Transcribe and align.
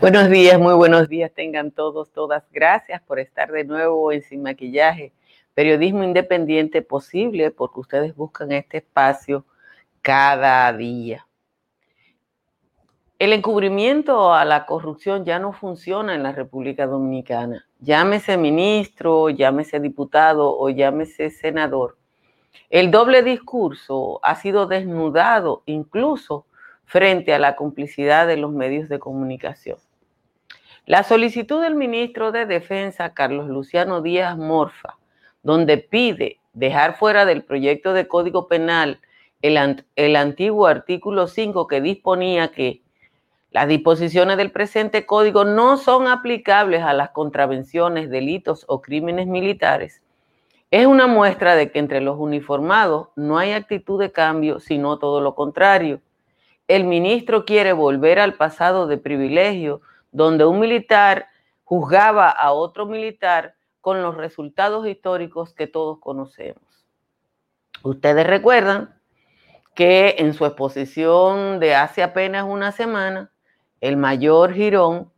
Buenos 0.00 0.30
días, 0.30 0.58
muy 0.58 0.72
buenos 0.72 1.10
días 1.10 1.30
tengan 1.30 1.72
todos, 1.72 2.10
todas. 2.10 2.42
Gracias 2.52 3.02
por 3.02 3.18
estar 3.18 3.52
de 3.52 3.64
nuevo 3.64 4.12
en 4.12 4.22
Sin 4.22 4.40
Maquillaje, 4.40 5.12
periodismo 5.52 6.02
independiente 6.02 6.80
posible 6.80 7.50
porque 7.50 7.80
ustedes 7.80 8.16
buscan 8.16 8.50
este 8.50 8.78
espacio 8.78 9.44
cada 10.00 10.72
día. 10.72 11.26
El 13.18 13.34
encubrimiento 13.34 14.32
a 14.32 14.46
la 14.46 14.64
corrupción 14.64 15.26
ya 15.26 15.38
no 15.38 15.52
funciona 15.52 16.14
en 16.14 16.22
la 16.22 16.32
República 16.32 16.86
Dominicana. 16.86 17.66
Llámese 17.78 18.38
ministro, 18.38 19.28
llámese 19.28 19.80
diputado 19.80 20.58
o 20.58 20.70
llámese 20.70 21.28
senador. 21.28 21.98
El 22.70 22.90
doble 22.90 23.22
discurso 23.22 24.18
ha 24.22 24.34
sido 24.36 24.66
desnudado 24.66 25.62
incluso 25.66 26.46
frente 26.86 27.34
a 27.34 27.38
la 27.38 27.54
complicidad 27.54 28.26
de 28.26 28.38
los 28.38 28.50
medios 28.50 28.88
de 28.88 28.98
comunicación. 28.98 29.76
La 30.90 31.04
solicitud 31.04 31.62
del 31.62 31.76
ministro 31.76 32.32
de 32.32 32.46
Defensa, 32.46 33.14
Carlos 33.14 33.46
Luciano 33.46 34.02
Díaz 34.02 34.36
Morfa, 34.36 34.98
donde 35.40 35.78
pide 35.78 36.40
dejar 36.52 36.96
fuera 36.96 37.24
del 37.24 37.44
proyecto 37.44 37.92
de 37.92 38.08
Código 38.08 38.48
Penal 38.48 39.00
el, 39.40 40.16
antiguo 40.16 40.66
artículo 40.66 41.28
5 41.28 41.68
que 41.68 41.80
disponía 41.80 42.50
que 42.50 42.82
las 43.52 43.68
disposiciones 43.68 44.36
del 44.36 44.50
presente 44.50 45.06
código 45.06 45.44
no 45.44 45.76
son 45.76 46.08
aplicables 46.08 46.82
a 46.82 46.92
las 46.92 47.10
contravenciones, 47.10 48.10
delitos 48.10 48.64
o 48.66 48.82
crímenes 48.82 49.28
militares, 49.28 50.02
es 50.72 50.86
una 50.86 51.06
muestra 51.06 51.54
de 51.54 51.70
que 51.70 51.78
entre 51.78 52.00
los 52.00 52.18
uniformados 52.18 53.10
no 53.14 53.38
hay 53.38 53.52
actitud 53.52 54.00
de 54.00 54.10
cambio, 54.10 54.58
sino 54.58 54.98
todo 54.98 55.20
lo 55.20 55.36
contrario. 55.36 56.00
El 56.66 56.82
ministro 56.82 57.44
quiere 57.44 57.72
volver 57.72 58.18
al 58.18 58.34
pasado 58.34 58.88
de 58.88 58.98
privilegio, 58.98 59.82
donde 60.12 60.44
un 60.44 60.60
militar 60.60 61.28
juzgaba 61.64 62.30
a 62.30 62.52
otro 62.52 62.86
militar 62.86 63.54
con 63.80 64.02
los 64.02 64.16
resultados 64.16 64.86
históricos 64.86 65.54
que 65.54 65.66
todos 65.66 65.98
conocemos. 66.00 66.62
Ustedes 67.82 68.26
recuerdan 68.26 69.00
que 69.74 70.16
en 70.18 70.34
su 70.34 70.44
exposición 70.44 71.60
de 71.60 71.74
hace 71.74 72.02
apenas 72.02 72.44
una 72.44 72.72
semana, 72.72 73.30
el 73.80 73.96
mayor 73.96 74.52
Girón 74.52 75.10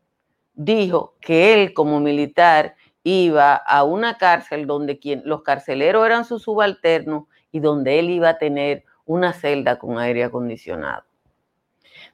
dijo 0.55 1.17
que 1.21 1.55
él 1.55 1.73
como 1.73 2.01
militar 2.01 2.77
iba 3.03 3.55
a 3.55 3.83
una 3.83 4.19
cárcel 4.19 4.67
donde 4.67 4.99
quien, 4.99 5.23
los 5.25 5.43
carceleros 5.43 6.07
eran 6.07 6.25
sus 6.25 6.43
subalternos 6.43 7.25
y 7.51 7.61
donde 7.61 7.99
él 7.99 8.11
iba 8.11 8.29
a 8.29 8.39
tener 8.39 8.85
una 9.05 9.33
celda 9.33 9.79
con 9.79 9.99
aire 9.99 10.25
acondicionado. 10.25 11.03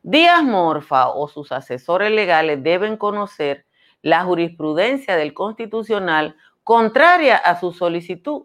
Díaz 0.03 0.43
Morfa 0.43 1.09
o 1.09 1.29
sus 1.29 1.53
asesores 1.53 2.11
legales 2.11 2.63
deben 2.63 2.97
conocer 2.97 3.67
la 4.03 4.25
jurisprudencia 4.25 5.17
del 5.17 5.35
constitucional 5.35 6.37
contraria 6.63 7.37
a 7.37 7.59
su 7.59 7.73
solicitud, 7.73 8.43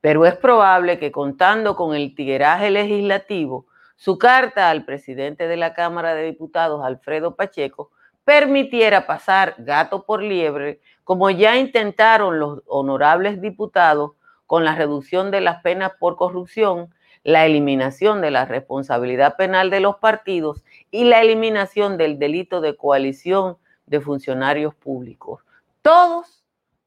pero 0.00 0.26
es 0.26 0.36
probable 0.36 0.98
que 0.98 1.12
contando 1.12 1.76
con 1.76 1.94
el 1.94 2.14
tigueraje 2.14 2.70
legislativo, 2.70 3.66
su 3.96 4.18
carta 4.18 4.70
al 4.70 4.84
presidente 4.84 5.46
de 5.46 5.56
la 5.56 5.74
Cámara 5.74 6.14
de 6.14 6.24
Diputados, 6.24 6.84
Alfredo 6.84 7.36
Pacheco, 7.36 7.90
permitiera 8.24 9.06
pasar 9.06 9.54
gato 9.58 10.04
por 10.04 10.22
liebre 10.22 10.80
como 11.04 11.30
ya 11.30 11.56
intentaron 11.56 12.38
los 12.38 12.62
honorables 12.66 13.40
diputados 13.40 14.12
con 14.46 14.64
la 14.64 14.74
reducción 14.74 15.30
de 15.30 15.40
las 15.40 15.62
penas 15.62 15.92
por 15.98 16.16
corrupción, 16.16 16.94
la 17.24 17.46
eliminación 17.46 18.20
de 18.20 18.30
la 18.30 18.44
responsabilidad 18.44 19.36
penal 19.36 19.70
de 19.70 19.80
los 19.80 19.96
partidos 19.96 20.64
y 20.90 21.04
la 21.04 21.20
eliminación 21.20 21.96
del 21.96 22.18
delito 22.18 22.60
de 22.60 22.76
coalición 22.76 23.58
de 23.86 24.00
funcionarios 24.00 24.74
públicos. 24.74 25.44
Todos, 25.82 26.44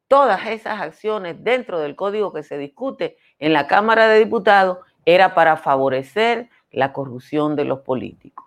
todas 0.08 0.48
esas 0.48 0.82
acciones 0.82 1.44
dentro 1.44 1.80
del 1.80 1.96
código 1.96 2.34
que 2.34 2.44
se 2.44 2.58
discute 2.58 3.18
en 3.40 3.54
la 3.54 3.68
Cámara 3.68 4.08
de 4.08 4.20
Diputados 4.20 4.80
era 5.06 5.36
para 5.36 5.58
favorecer 5.58 6.50
la 6.72 6.92
corrupción 6.92 7.56
de 7.56 7.66
los 7.66 7.80
políticos. 7.80 8.46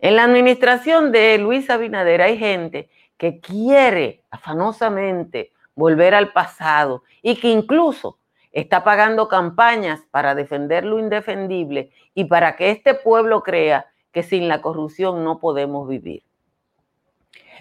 En 0.00 0.16
la 0.16 0.24
administración 0.24 1.10
de 1.10 1.38
Luis 1.38 1.68
Abinader 1.70 2.22
hay 2.22 2.38
gente 2.38 2.88
que 3.16 3.40
quiere 3.40 4.22
afanosamente 4.30 5.52
volver 5.74 6.14
al 6.14 6.32
pasado 6.32 7.02
y 7.20 7.36
que 7.36 7.48
incluso 7.48 8.18
está 8.52 8.84
pagando 8.84 9.28
campañas 9.28 10.00
para 10.10 10.34
defender 10.34 10.84
lo 10.84 10.98
indefendible 10.98 11.90
y 12.14 12.24
para 12.24 12.56
que 12.56 12.70
este 12.70 12.94
pueblo 12.94 13.42
crea 13.42 13.86
que 14.12 14.22
sin 14.22 14.48
la 14.48 14.60
corrupción 14.60 15.24
no 15.24 15.38
podemos 15.38 15.88
vivir. 15.88 16.22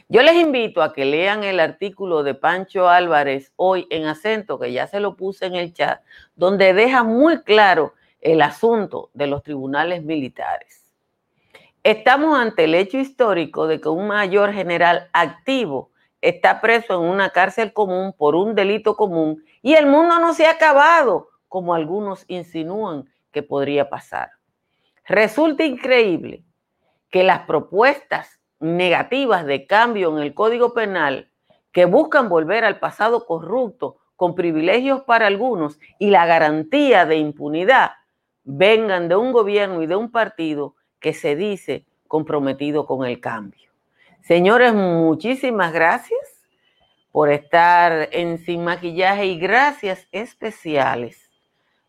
Yo 0.10 0.22
les 0.22 0.36
invito 0.36 0.82
a 0.82 0.94
que 0.94 1.04
lean 1.04 1.44
el 1.44 1.60
artículo 1.60 2.24
de 2.24 2.34
Pancho 2.34 2.88
Álvarez 2.88 3.52
hoy 3.58 3.88
en 3.90 4.06
acento, 4.06 4.58
que 4.58 4.72
ya 4.72 4.88
se 4.88 5.02
lo 5.02 5.18
puse 5.18 5.46
en 5.46 5.56
el 5.56 5.74
chat, 5.74 6.02
donde 6.36 6.74
deja 6.74 7.04
muy 7.04 7.42
claro 7.42 7.94
el 8.22 8.42
asunto 8.42 9.10
de 9.14 9.28
los 9.28 9.44
tribunales 9.44 10.04
militares. 10.04 10.94
Estamos 11.84 12.38
ante 12.38 12.64
el 12.64 12.76
hecho 12.76 12.98
histórico 12.98 13.68
de 13.68 13.82
que 13.82 13.90
un 13.90 14.08
mayor 14.08 14.54
general 14.54 15.10
activo 15.12 15.92
está 16.22 16.62
preso 16.62 16.96
en 16.96 17.10
una 17.10 17.30
cárcel 17.30 17.74
común 17.74 18.14
por 18.18 18.36
un 18.36 18.56
delito 18.56 18.96
común 18.96 19.44
y 19.62 19.76
el 19.76 19.86
mundo 19.86 20.20
no 20.20 20.34
se 20.34 20.46
ha 20.46 20.52
acabado, 20.52 21.30
como 21.48 21.74
algunos 21.74 22.26
insinúan 22.28 23.06
que 23.32 23.44
podría 23.44 23.90
pasar. 23.90 24.32
Resulta 25.06 25.64
increíble 25.64 26.44
que 27.10 27.24
las 27.24 27.42
propuestas 27.42 28.40
negativas 28.60 29.46
de 29.46 29.66
cambio 29.66 30.16
en 30.16 30.24
el 30.24 30.34
Código 30.34 30.74
Penal 30.74 31.30
que 31.72 31.86
buscan 31.86 32.28
volver 32.28 32.66
al 32.66 32.80
pasado 32.80 33.26
corrupto 33.26 33.98
con 34.16 34.36
privilegios 34.36 35.04
para 35.04 35.28
algunos 35.28 35.80
y 36.00 36.10
la 36.10 36.26
garantía 36.26 37.06
de 37.06 37.18
impunidad 37.18 37.92
vengan 38.44 39.08
de 39.08 39.16
un 39.16 39.32
gobierno 39.32 39.84
y 39.84 39.88
de 39.88 39.96
un 39.96 40.12
partido 40.12 40.76
que 41.00 41.14
se 41.14 41.36
dice 41.36 41.86
comprometido 42.08 42.86
con 42.86 43.06
el 43.06 43.20
cambio. 43.20 43.67
Señores, 44.28 44.74
muchísimas 44.74 45.72
gracias 45.72 46.20
por 47.14 47.30
estar 47.30 48.10
en 48.12 48.40
Sin 48.40 48.66
Maquillaje 48.66 49.26
y 49.28 49.40
gracias 49.40 50.06
especiales 50.12 51.32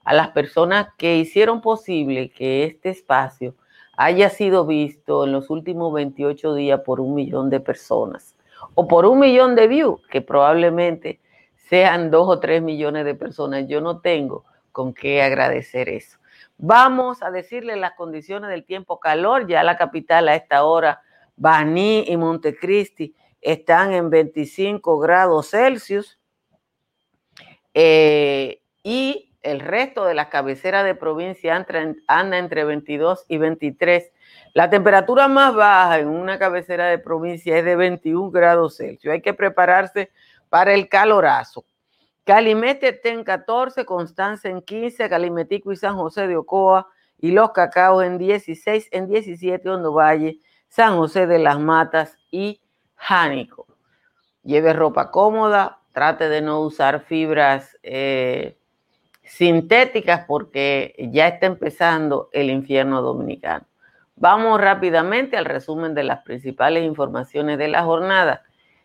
a 0.05 0.15
las 0.15 0.29
personas 0.29 0.87
que 0.97 1.17
hicieron 1.17 1.61
posible 1.61 2.31
que 2.31 2.63
este 2.63 2.91
espacio 2.91 3.57
haya 3.97 4.31
sido 4.31 4.67
visto 4.67 5.25
en 5.25 5.33
los 5.33 5.51
últimos 5.51 5.93
28 5.93 6.55
días 6.55 6.81
por 6.83 7.01
un 7.01 7.17
millón 7.17 7.51
de 7.51 7.59
personas 7.59 8.37
o 8.77 8.87
por 8.87 9.05
un 9.05 9.19
millón 9.19 9.57
de 9.57 9.67
views, 9.67 10.01
que 10.07 10.21
probablemente 10.21 11.19
sean 11.57 12.13
dos 12.13 12.29
o 12.29 12.39
tres 12.39 12.63
millones 12.63 13.05
de 13.05 13.17
personas. 13.17 13.67
Yo 13.67 13.81
no 13.81 13.99
tengo 13.99 14.45
con 14.71 14.95
qué 14.95 15.23
agradecer 15.23 15.89
eso. 15.89 16.19
Vamos 16.57 17.21
a 17.21 17.33
decirle 17.33 17.75
las 17.75 17.95
condiciones 17.95 18.49
del 18.49 18.63
tiempo 18.63 19.01
calor. 19.01 19.49
Ya 19.49 19.65
la 19.65 19.77
capital 19.77 20.29
a 20.29 20.37
esta 20.37 20.63
hora, 20.63 21.03
Baní 21.39 22.05
y 22.07 22.17
Montecristi, 22.17 23.15
están 23.41 23.93
en 23.93 24.11
25 24.11 24.99
grados 24.99 25.51
Celsius. 25.51 26.19
Eh, 27.73 28.61
y 28.83 29.33
el 29.43 29.61
resto 29.61 30.05
de 30.05 30.15
las 30.15 30.29
cabeceras 30.29 30.85
de 30.85 30.95
provincia 30.95 31.65
anda 32.07 32.39
entre 32.39 32.65
22 32.65 33.25
y 33.29 33.39
23. 33.39 34.11
La 34.53 34.69
temperatura 34.69 35.29
más 35.29 35.55
baja 35.55 36.01
en 36.01 36.09
una 36.09 36.39
cabecera 36.39 36.87
de 36.87 36.99
provincia 36.99 37.57
es 37.57 37.65
de 37.65 37.77
21 37.77 38.31
grados 38.31 38.77
Celsius. 38.77 39.13
Hay 39.13 39.23
que 39.23 39.35
prepararse 39.35 40.11
para 40.49 40.75
el 40.75 40.89
calorazo. 40.89 41.65
Calimete 42.25 42.89
está 42.89 43.09
en 43.09 43.25
14, 43.25 43.87
Constanza 43.87 44.49
en 44.49 44.61
15, 44.61 45.09
Calimetico 45.09 45.73
y 45.73 45.77
San 45.77 45.97
José 45.97 46.27
de 46.27 46.37
Ocoa 46.37 46.89
y 47.19 47.31
Los 47.31 47.53
Cacaos 47.53 48.05
en 48.05 48.19
16, 48.19 48.89
en 48.91 49.07
17 49.07 49.69
Hondo 49.71 49.93
Valle, 49.93 50.39
San 50.69 50.97
José 50.97 51.27
de 51.27 51.39
las 51.39 51.59
Matas 51.59 52.19
y 52.31 52.61
Jánico. 52.95 53.67
Lleve 54.43 54.73
ropa 54.73 55.11
cómoda, 55.11 55.79
trate 55.93 56.29
de 56.29 56.41
no 56.41 56.61
usar 56.61 57.01
fibras 57.01 57.77
eh, 57.83 58.57
sintéticas 59.23 60.25
porque 60.27 60.95
ya 61.13 61.29
está 61.29 61.47
empezando 61.47 62.29
el 62.33 62.51
infierno 62.51 63.03
dominicano. 63.03 63.67
Vamos 64.17 64.61
rápidamente 64.61 65.37
al 65.37 65.45
resumen 65.45 65.95
de 65.95 66.03
las 66.03 66.23
principales 66.23 66.85
informaciones 66.85 67.59
de 67.59 67.69
la 67.69 67.85
jornada. 67.85 68.43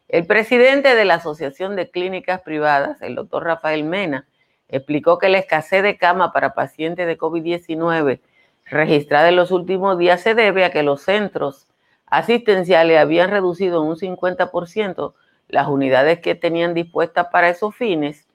El 0.07 0.27
presidente 0.27 0.95
de 0.95 1.05
la 1.05 1.15
Asociación 1.15 1.75
de 1.75 1.89
Clínicas 1.89 2.41
Privadas, 2.41 3.01
el 3.01 3.15
doctor 3.15 3.43
Rafael 3.43 3.83
Mena, 3.83 4.27
explicó 4.67 5.17
que 5.17 5.29
la 5.29 5.39
escasez 5.39 5.81
de 5.81 5.97
cama 5.97 6.31
para 6.33 6.53
pacientes 6.53 7.07
de 7.07 7.17
COVID-19 7.17 8.19
registrada 8.65 9.29
en 9.29 9.35
los 9.35 9.51
últimos 9.51 9.97
días 9.97 10.21
se 10.21 10.35
debe 10.35 10.65
a 10.65 10.71
que 10.71 10.83
los 10.83 11.01
centros 11.01 11.67
asistenciales 12.05 12.99
habían 12.99 13.29
reducido 13.29 13.81
en 13.81 13.89
un 13.89 13.95
50% 13.95 15.13
las 15.47 15.67
unidades 15.67 16.19
que 16.19 16.35
tenían 16.35 16.73
dispuestas 16.73 17.27
para 17.31 17.49
esos 17.49 17.75
fines 17.75 18.27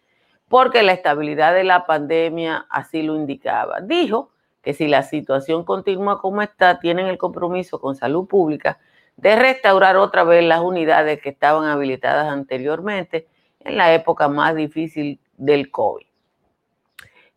porque 0.48 0.82
la 0.82 0.92
estabilidad 0.92 1.54
de 1.54 1.64
la 1.64 1.86
pandemia 1.86 2.66
así 2.70 3.02
lo 3.02 3.16
indicaba. 3.16 3.80
Dijo 3.80 4.30
que 4.62 4.74
si 4.74 4.88
la 4.88 5.02
situación 5.02 5.64
continúa 5.64 6.20
como 6.20 6.42
está, 6.42 6.80
tienen 6.80 7.06
el 7.06 7.18
compromiso 7.18 7.80
con 7.80 7.94
salud 7.94 8.26
pública 8.26 8.78
de 9.16 9.36
restaurar 9.36 9.96
otra 9.96 10.24
vez 10.24 10.44
las 10.44 10.60
unidades 10.60 11.20
que 11.20 11.30
estaban 11.30 11.68
habilitadas 11.68 12.28
anteriormente 12.28 13.26
en 13.60 13.76
la 13.76 13.92
época 13.92 14.28
más 14.28 14.54
difícil 14.54 15.20
del 15.36 15.70
COVID. 15.70 16.07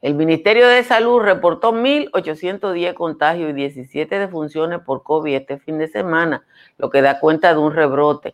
El 0.01 0.15
Ministerio 0.15 0.67
de 0.67 0.83
Salud 0.83 1.19
reportó 1.19 1.73
1.810 1.73 2.95
contagios 2.95 3.51
y 3.51 3.53
17 3.53 4.17
defunciones 4.17 4.79
por 4.79 5.03
COVID 5.03 5.35
este 5.35 5.59
fin 5.59 5.77
de 5.77 5.87
semana, 5.87 6.43
lo 6.79 6.89
que 6.89 7.03
da 7.03 7.19
cuenta 7.19 7.53
de 7.53 7.59
un 7.59 7.71
rebrote. 7.71 8.33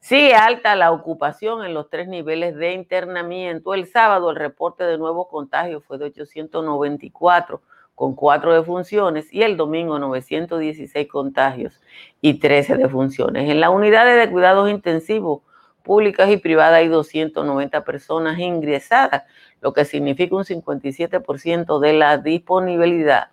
Sigue 0.00 0.34
alta 0.34 0.76
la 0.76 0.92
ocupación 0.92 1.64
en 1.64 1.72
los 1.72 1.88
tres 1.88 2.06
niveles 2.06 2.54
de 2.54 2.74
internamiento. 2.74 3.72
El 3.72 3.86
sábado 3.86 4.28
el 4.28 4.36
reporte 4.36 4.84
de 4.84 4.98
nuevos 4.98 5.28
contagios 5.28 5.82
fue 5.84 5.96
de 5.96 6.04
894 6.06 7.62
con 7.94 8.14
cuatro 8.14 8.52
defunciones 8.54 9.32
y 9.32 9.42
el 9.42 9.56
domingo 9.56 9.98
916 9.98 11.08
contagios 11.08 11.80
y 12.20 12.34
13 12.34 12.76
defunciones. 12.76 13.48
En 13.48 13.60
las 13.60 13.70
unidades 13.70 14.18
de 14.18 14.30
cuidados 14.30 14.70
intensivos 14.70 15.40
públicas 15.90 16.30
y 16.30 16.36
privadas 16.36 16.74
hay 16.74 16.86
290 16.86 17.82
personas 17.82 18.38
ingresadas, 18.38 19.24
lo 19.60 19.72
que 19.72 19.84
significa 19.84 20.36
un 20.36 20.44
57% 20.44 21.80
de 21.80 21.92
la 21.94 22.16
disponibilidad. 22.16 23.30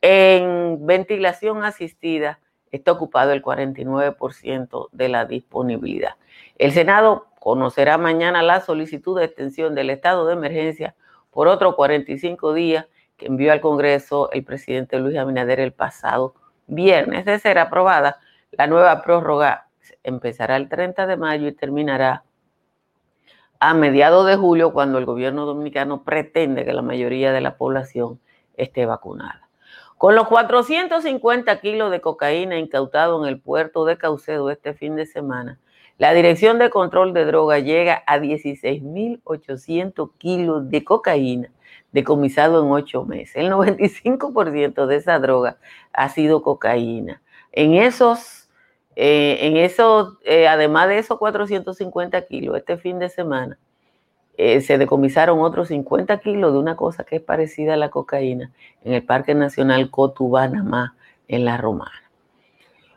En 0.00 0.86
ventilación 0.86 1.62
asistida 1.62 2.40
está 2.72 2.92
ocupado 2.92 3.32
el 3.32 3.42
49% 3.42 4.88
de 4.92 5.08
la 5.10 5.26
disponibilidad. 5.26 6.14
El 6.56 6.72
Senado 6.72 7.26
conocerá 7.38 7.98
mañana 7.98 8.40
la 8.40 8.62
solicitud 8.62 9.18
de 9.18 9.26
extensión 9.26 9.74
del 9.74 9.90
estado 9.90 10.26
de 10.26 10.32
emergencia 10.32 10.94
por 11.30 11.48
otros 11.48 11.74
45 11.74 12.54
días 12.54 12.86
que 13.18 13.26
envió 13.26 13.52
al 13.52 13.60
Congreso 13.60 14.30
el 14.32 14.42
presidente 14.42 14.98
Luis 14.98 15.18
Abinader 15.18 15.60
el 15.60 15.74
pasado 15.74 16.34
viernes. 16.66 17.26
De 17.26 17.38
ser 17.38 17.58
aprobada, 17.58 18.20
la 18.52 18.66
nueva 18.66 19.02
prórroga 19.02 19.66
empezará 20.02 20.56
el 20.56 20.68
30 20.68 21.06
de 21.06 21.16
mayo 21.16 21.48
y 21.48 21.52
terminará 21.52 22.24
a 23.58 23.74
mediados 23.74 24.26
de 24.26 24.36
julio 24.36 24.72
cuando 24.72 24.98
el 24.98 25.04
gobierno 25.04 25.44
dominicano 25.46 26.02
pretende 26.02 26.64
que 26.64 26.72
la 26.72 26.82
mayoría 26.82 27.32
de 27.32 27.40
la 27.40 27.56
población 27.56 28.18
esté 28.56 28.86
vacunada. 28.86 29.48
Con 29.98 30.14
los 30.14 30.28
450 30.28 31.60
kilos 31.60 31.90
de 31.90 32.00
cocaína 32.00 32.58
incautados 32.58 33.22
en 33.22 33.28
el 33.28 33.38
puerto 33.38 33.84
de 33.84 33.98
Caucedo 33.98 34.48
este 34.50 34.72
fin 34.72 34.96
de 34.96 35.04
semana, 35.04 35.58
la 35.98 36.14
Dirección 36.14 36.58
de 36.58 36.70
Control 36.70 37.12
de 37.12 37.26
Drogas 37.26 37.62
llega 37.62 38.02
a 38.06 38.18
16.800 38.18 40.10
kilos 40.16 40.70
de 40.70 40.82
cocaína 40.82 41.50
decomisado 41.92 42.62
en 42.64 42.70
ocho 42.70 43.04
meses. 43.04 43.36
El 43.36 43.50
95% 43.50 44.86
de 44.86 44.96
esa 44.96 45.18
droga 45.18 45.58
ha 45.92 46.08
sido 46.08 46.42
cocaína. 46.42 47.20
En 47.52 47.74
esos 47.74 48.39
eh, 49.02 49.46
en 49.46 49.56
eso, 49.56 50.18
eh, 50.26 50.46
además 50.46 50.86
de 50.88 50.98
esos 50.98 51.16
450 51.16 52.26
kilos, 52.26 52.54
este 52.54 52.76
fin 52.76 52.98
de 52.98 53.08
semana 53.08 53.58
eh, 54.36 54.60
se 54.60 54.76
decomisaron 54.76 55.40
otros 55.40 55.68
50 55.68 56.18
kilos 56.18 56.52
de 56.52 56.58
una 56.58 56.76
cosa 56.76 57.04
que 57.04 57.16
es 57.16 57.22
parecida 57.22 57.72
a 57.72 57.76
la 57.78 57.88
cocaína 57.88 58.52
en 58.84 58.92
el 58.92 59.02
Parque 59.02 59.34
Nacional 59.34 59.90
Cotubanamá, 59.90 60.96
en 61.28 61.46
La 61.46 61.56
Romana. 61.56 62.10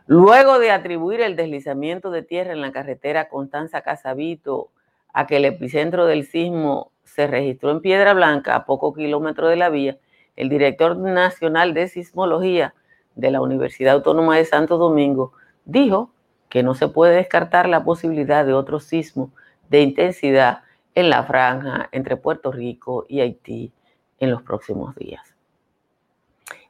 Luego 0.05 0.59
de 0.59 0.71
atribuir 0.71 1.21
el 1.21 1.37
deslizamiento 1.37 2.11
de 2.11 2.21
tierra 2.21 2.51
en 2.51 2.59
la 2.59 2.73
carretera 2.73 3.29
Constanza-Casabito 3.29 4.71
a 5.13 5.25
que 5.25 5.37
el 5.37 5.45
epicentro 5.45 6.05
del 6.05 6.25
sismo 6.25 6.91
se 7.05 7.27
registró 7.27 7.71
en 7.71 7.79
Piedra 7.79 8.13
Blanca, 8.13 8.55
a 8.55 8.65
pocos 8.65 8.93
kilómetros 8.93 9.49
de 9.49 9.55
la 9.55 9.69
vía, 9.69 9.97
el 10.35 10.49
director 10.49 10.97
nacional 10.97 11.73
de 11.73 11.87
sismología 11.87 12.73
de 13.15 13.31
la 13.31 13.39
Universidad 13.39 13.93
Autónoma 13.93 14.35
de 14.35 14.43
Santo 14.43 14.77
Domingo 14.77 15.31
dijo 15.65 16.11
que 16.49 16.63
no 16.63 16.75
se 16.75 16.87
puede 16.87 17.15
descartar 17.15 17.67
la 17.67 17.83
posibilidad 17.83 18.45
de 18.45 18.53
otro 18.53 18.79
sismo 18.79 19.31
de 19.69 19.81
intensidad 19.81 20.61
en 20.95 21.09
la 21.09 21.23
franja 21.23 21.89
entre 21.91 22.17
Puerto 22.17 22.51
Rico 22.51 23.05
y 23.09 23.21
Haití 23.21 23.73
en 24.19 24.31
los 24.31 24.41
próximos 24.41 24.95
días. 24.95 25.35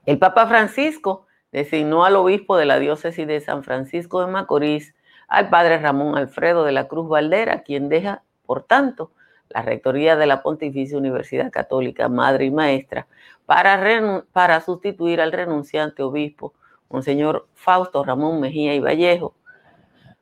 El 0.06 0.20
Papa 0.20 0.48
Francisco 0.48 1.28
designó 1.52 2.06
al 2.06 2.16
obispo 2.16 2.58
de 2.58 2.66
la 2.66 2.80
diócesis 2.80 3.28
de 3.28 3.40
San 3.42 3.64
Francisco 3.64 4.22
de 4.22 4.32
Macorís, 4.32 4.96
al 5.28 5.50
padre 5.50 5.78
Ramón 5.78 6.18
Alfredo 6.18 6.64
de 6.64 6.72
la 6.72 6.88
Cruz 6.88 7.08
Valdera, 7.08 7.64
quien 7.64 7.90
deja, 7.90 8.24
por 8.46 8.64
tanto, 8.64 9.12
la 9.50 9.62
rectoría 9.62 10.16
de 10.16 10.26
la 10.26 10.42
Pontificia 10.42 10.98
Universidad 10.98 11.52
Católica, 11.52 12.10
madre 12.10 12.46
y 12.46 12.52
maestra, 12.52 13.08
para, 13.46 13.80
para 14.32 14.62
sustituir 14.62 15.22
al 15.22 15.32
renunciante 15.32 16.04
obispo 16.04 16.54
Monseñor 16.94 17.48
Fausto 17.56 18.04
Ramón 18.04 18.40
Mejía 18.40 18.76
y 18.76 18.80
Vallejo. 18.80 19.34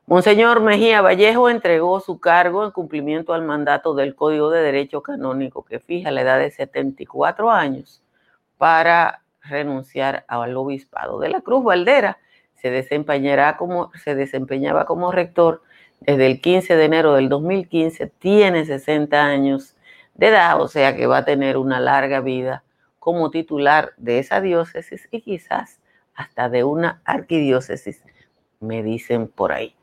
Monseñor 0.06 0.62
Mejía 0.62 1.02
Vallejo 1.02 1.50
entregó 1.50 2.00
su 2.00 2.22
cargo 2.22 2.64
en 2.64 2.72
cumplimiento 2.72 3.34
al 3.34 3.42
mandato 3.42 3.94
del 3.94 4.16
Código 4.16 4.50
de 4.50 4.62
Derecho 4.62 5.04
Canónico 5.04 5.66
que 5.66 5.82
fija 5.82 6.12
la 6.12 6.22
edad 6.22 6.40
de 6.40 6.50
74 6.50 7.52
años 7.52 8.02
para 8.58 9.22
renunciar 9.42 10.24
al 10.30 10.56
obispado. 10.56 11.20
De 11.20 11.28
la 11.28 11.42
Cruz 11.42 11.62
Valdera 11.62 12.20
se, 12.56 12.72
desempeñará 12.72 13.58
como, 13.58 13.92
se 14.02 14.16
desempeñaba 14.16 14.86
como 14.86 15.12
rector 15.12 15.64
desde 16.00 16.26
el 16.26 16.40
15 16.40 16.78
de 16.78 16.86
enero 16.86 17.16
del 17.16 17.28
2015, 17.28 18.08
tiene 18.18 18.64
60 18.64 19.22
años 19.22 19.76
de 20.14 20.28
edad, 20.28 20.62
o 20.62 20.70
sea 20.70 20.96
que 20.96 21.06
va 21.06 21.18
a 21.18 21.26
tener 21.26 21.58
una 21.58 21.82
larga 21.82 22.22
vida 22.22 22.64
como 22.98 23.30
titular 23.30 23.92
de 23.98 24.20
esa 24.20 24.40
diócesis 24.40 25.10
y 25.12 25.20
quizás 25.20 25.81
hasta 26.22 26.50
de 26.50 26.64
una 26.64 27.02
arquidiócesis, 27.06 28.04
me 28.60 28.84
dicen 28.84 29.28
por 29.28 29.52
ahí. 29.52 29.76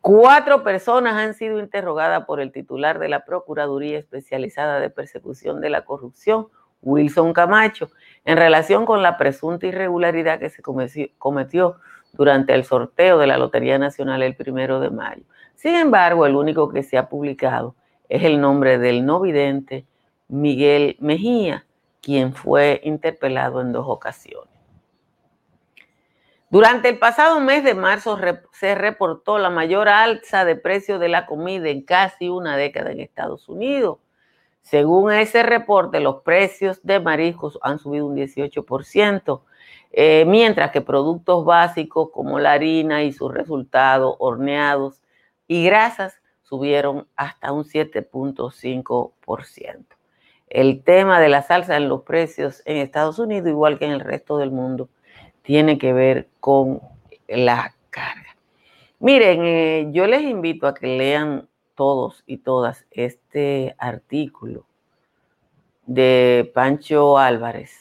Cuatro 0.00 0.62
personas 0.62 1.14
han 1.14 1.34
sido 1.34 1.58
interrogadas 1.58 2.24
por 2.24 2.40
el 2.40 2.52
titular 2.52 2.98
de 2.98 3.08
la 3.08 3.24
Procuraduría 3.24 3.98
Especializada 3.98 4.80
de 4.80 4.90
Persecución 4.90 5.60
de 5.60 5.70
la 5.70 5.84
Corrupción, 5.84 6.48
Wilson 6.80 7.32
Camacho, 7.32 7.90
en 8.24 8.36
relación 8.36 8.86
con 8.86 9.02
la 9.02 9.18
presunta 9.18 9.66
irregularidad 9.66 10.38
que 10.38 10.50
se 10.50 10.62
cometió 10.62 11.76
durante 12.12 12.54
el 12.54 12.64
sorteo 12.64 13.18
de 13.18 13.26
la 13.26 13.36
Lotería 13.36 13.78
Nacional 13.78 14.22
el 14.22 14.36
primero 14.36 14.80
de 14.80 14.90
mayo. 14.90 15.24
Sin 15.54 15.74
embargo, 15.74 16.24
el 16.24 16.36
único 16.36 16.68
que 16.68 16.84
se 16.84 16.96
ha 16.96 17.08
publicado 17.08 17.74
es 18.08 18.22
el 18.22 18.40
nombre 18.40 18.78
del 18.78 19.04
no 19.04 19.20
vidente 19.20 19.84
Miguel 20.28 20.96
Mejía, 21.00 21.66
quien 22.00 22.32
fue 22.32 22.80
interpelado 22.84 23.60
en 23.60 23.72
dos 23.72 23.86
ocasiones. 23.88 24.57
Durante 26.50 26.88
el 26.88 26.98
pasado 26.98 27.40
mes 27.40 27.62
de 27.62 27.74
marzo 27.74 28.18
se 28.52 28.74
reportó 28.74 29.38
la 29.38 29.50
mayor 29.50 29.90
alza 29.90 30.46
de 30.46 30.56
precios 30.56 30.98
de 30.98 31.10
la 31.10 31.26
comida 31.26 31.68
en 31.68 31.82
casi 31.82 32.30
una 32.30 32.56
década 32.56 32.90
en 32.90 33.00
Estados 33.00 33.50
Unidos. 33.50 33.98
Según 34.62 35.12
ese 35.12 35.42
reporte, 35.42 36.00
los 36.00 36.22
precios 36.22 36.80
de 36.82 37.00
mariscos 37.00 37.58
han 37.60 37.78
subido 37.78 38.06
un 38.06 38.16
18%, 38.16 39.42
eh, 39.92 40.24
mientras 40.26 40.70
que 40.70 40.80
productos 40.80 41.44
básicos 41.44 42.08
como 42.12 42.38
la 42.38 42.52
harina 42.52 43.02
y 43.02 43.12
sus 43.12 43.30
resultados 43.32 44.16
horneados 44.18 45.02
y 45.46 45.66
grasas 45.66 46.14
subieron 46.42 47.06
hasta 47.14 47.52
un 47.52 47.64
7.5%. 47.64 49.84
El 50.48 50.82
tema 50.82 51.20
de 51.20 51.28
la 51.28 51.42
salsa 51.42 51.76
en 51.76 51.90
los 51.90 52.04
precios 52.04 52.62
en 52.64 52.78
Estados 52.78 53.18
Unidos, 53.18 53.48
igual 53.48 53.78
que 53.78 53.84
en 53.84 53.92
el 53.92 54.00
resto 54.00 54.38
del 54.38 54.50
mundo, 54.50 54.88
tiene 55.48 55.78
que 55.78 55.94
ver 55.94 56.28
con 56.40 56.82
la 57.26 57.74
carga. 57.88 58.36
Miren, 58.98 59.46
eh, 59.46 59.88
yo 59.92 60.06
les 60.06 60.20
invito 60.20 60.66
a 60.66 60.74
que 60.74 60.86
lean 60.86 61.48
todos 61.74 62.22
y 62.26 62.36
todas 62.36 62.84
este 62.90 63.74
artículo 63.78 64.66
de 65.86 66.52
Pancho 66.52 67.16
Álvarez 67.16 67.72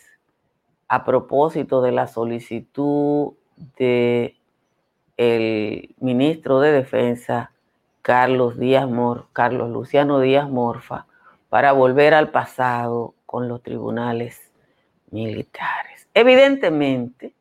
a 0.87 1.03
propósito 1.03 1.81
de 1.81 1.91
la 1.91 2.07
solicitud 2.07 3.33
de 3.77 4.37
el 5.17 5.93
ministro 5.99 6.61
de 6.61 6.71
Defensa 6.71 7.51
Carlos 8.01 8.57
Díaz 8.57 8.89
Mor, 8.89 9.27
Carlos 9.33 9.69
Luciano 9.71 10.21
Díaz 10.21 10.49
Morfa 10.49 11.05
para 11.49 11.73
volver 11.73 12.13
al 12.13 12.31
pasado 12.31 13.13
con 13.25 13.49
los 13.49 13.61
tribunales 13.61 14.53
militares. 15.11 16.07
Evidentemente, 16.13 17.33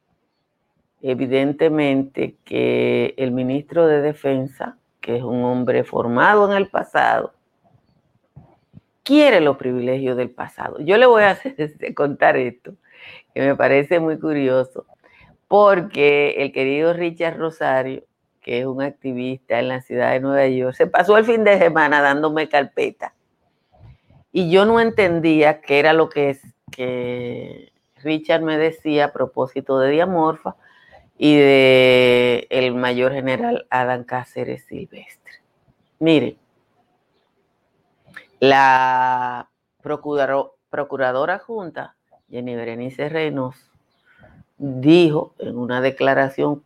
evidentemente 1.02 2.36
que 2.44 3.14
el 3.16 3.32
ministro 3.32 3.86
de 3.86 4.00
Defensa, 4.00 4.76
que 5.00 5.16
es 5.16 5.22
un 5.22 5.44
hombre 5.44 5.84
formado 5.84 6.50
en 6.50 6.56
el 6.56 6.68
pasado, 6.68 7.32
quiere 9.02 9.40
los 9.40 9.56
privilegios 9.56 10.16
del 10.16 10.30
pasado. 10.30 10.80
Yo 10.80 10.96
le 10.96 11.06
voy 11.06 11.22
a 11.22 11.30
hacer, 11.32 11.94
contar 11.94 12.36
esto, 12.36 12.74
que 13.34 13.40
me 13.40 13.54
parece 13.54 14.00
muy 14.00 14.18
curioso, 14.18 14.84
porque 15.48 16.34
el 16.38 16.52
querido 16.52 16.92
Richard 16.92 17.38
Rosario, 17.38 18.02
que 18.40 18.60
es 18.60 18.66
un 18.66 18.82
activista 18.82 19.58
en 19.58 19.68
la 19.68 19.80
ciudad 19.80 20.12
de 20.12 20.20
Nueva 20.20 20.46
York, 20.48 20.74
se 20.74 20.86
pasó 20.86 21.16
el 21.16 21.24
fin 21.24 21.44
de 21.44 21.58
semana 21.58 22.00
dándome 22.00 22.48
carpeta. 22.48 23.14
Y 24.32 24.50
yo 24.50 24.64
no 24.66 24.80
entendía 24.80 25.60
qué 25.60 25.78
era 25.78 25.92
lo 25.92 26.08
que, 26.08 26.30
es, 26.30 26.42
que 26.70 27.72
Richard 28.02 28.42
me 28.42 28.58
decía 28.58 29.06
a 29.06 29.12
propósito 29.12 29.78
de 29.78 29.92
Diamorfa 29.92 30.56
y 31.18 31.36
de 31.36 32.46
el 32.50 32.74
mayor 32.74 33.12
general 33.12 33.66
Adán 33.70 34.04
Cáceres 34.04 34.64
Silvestre. 34.66 35.34
Mire, 35.98 36.36
la 38.38 39.48
procuradora 39.80 41.38
junta, 41.38 41.96
Jenny 42.30 42.54
Berenice 42.54 43.08
Reynos, 43.08 43.56
dijo 44.58 45.34
en 45.38 45.56
una 45.56 45.80
declaración 45.80 46.62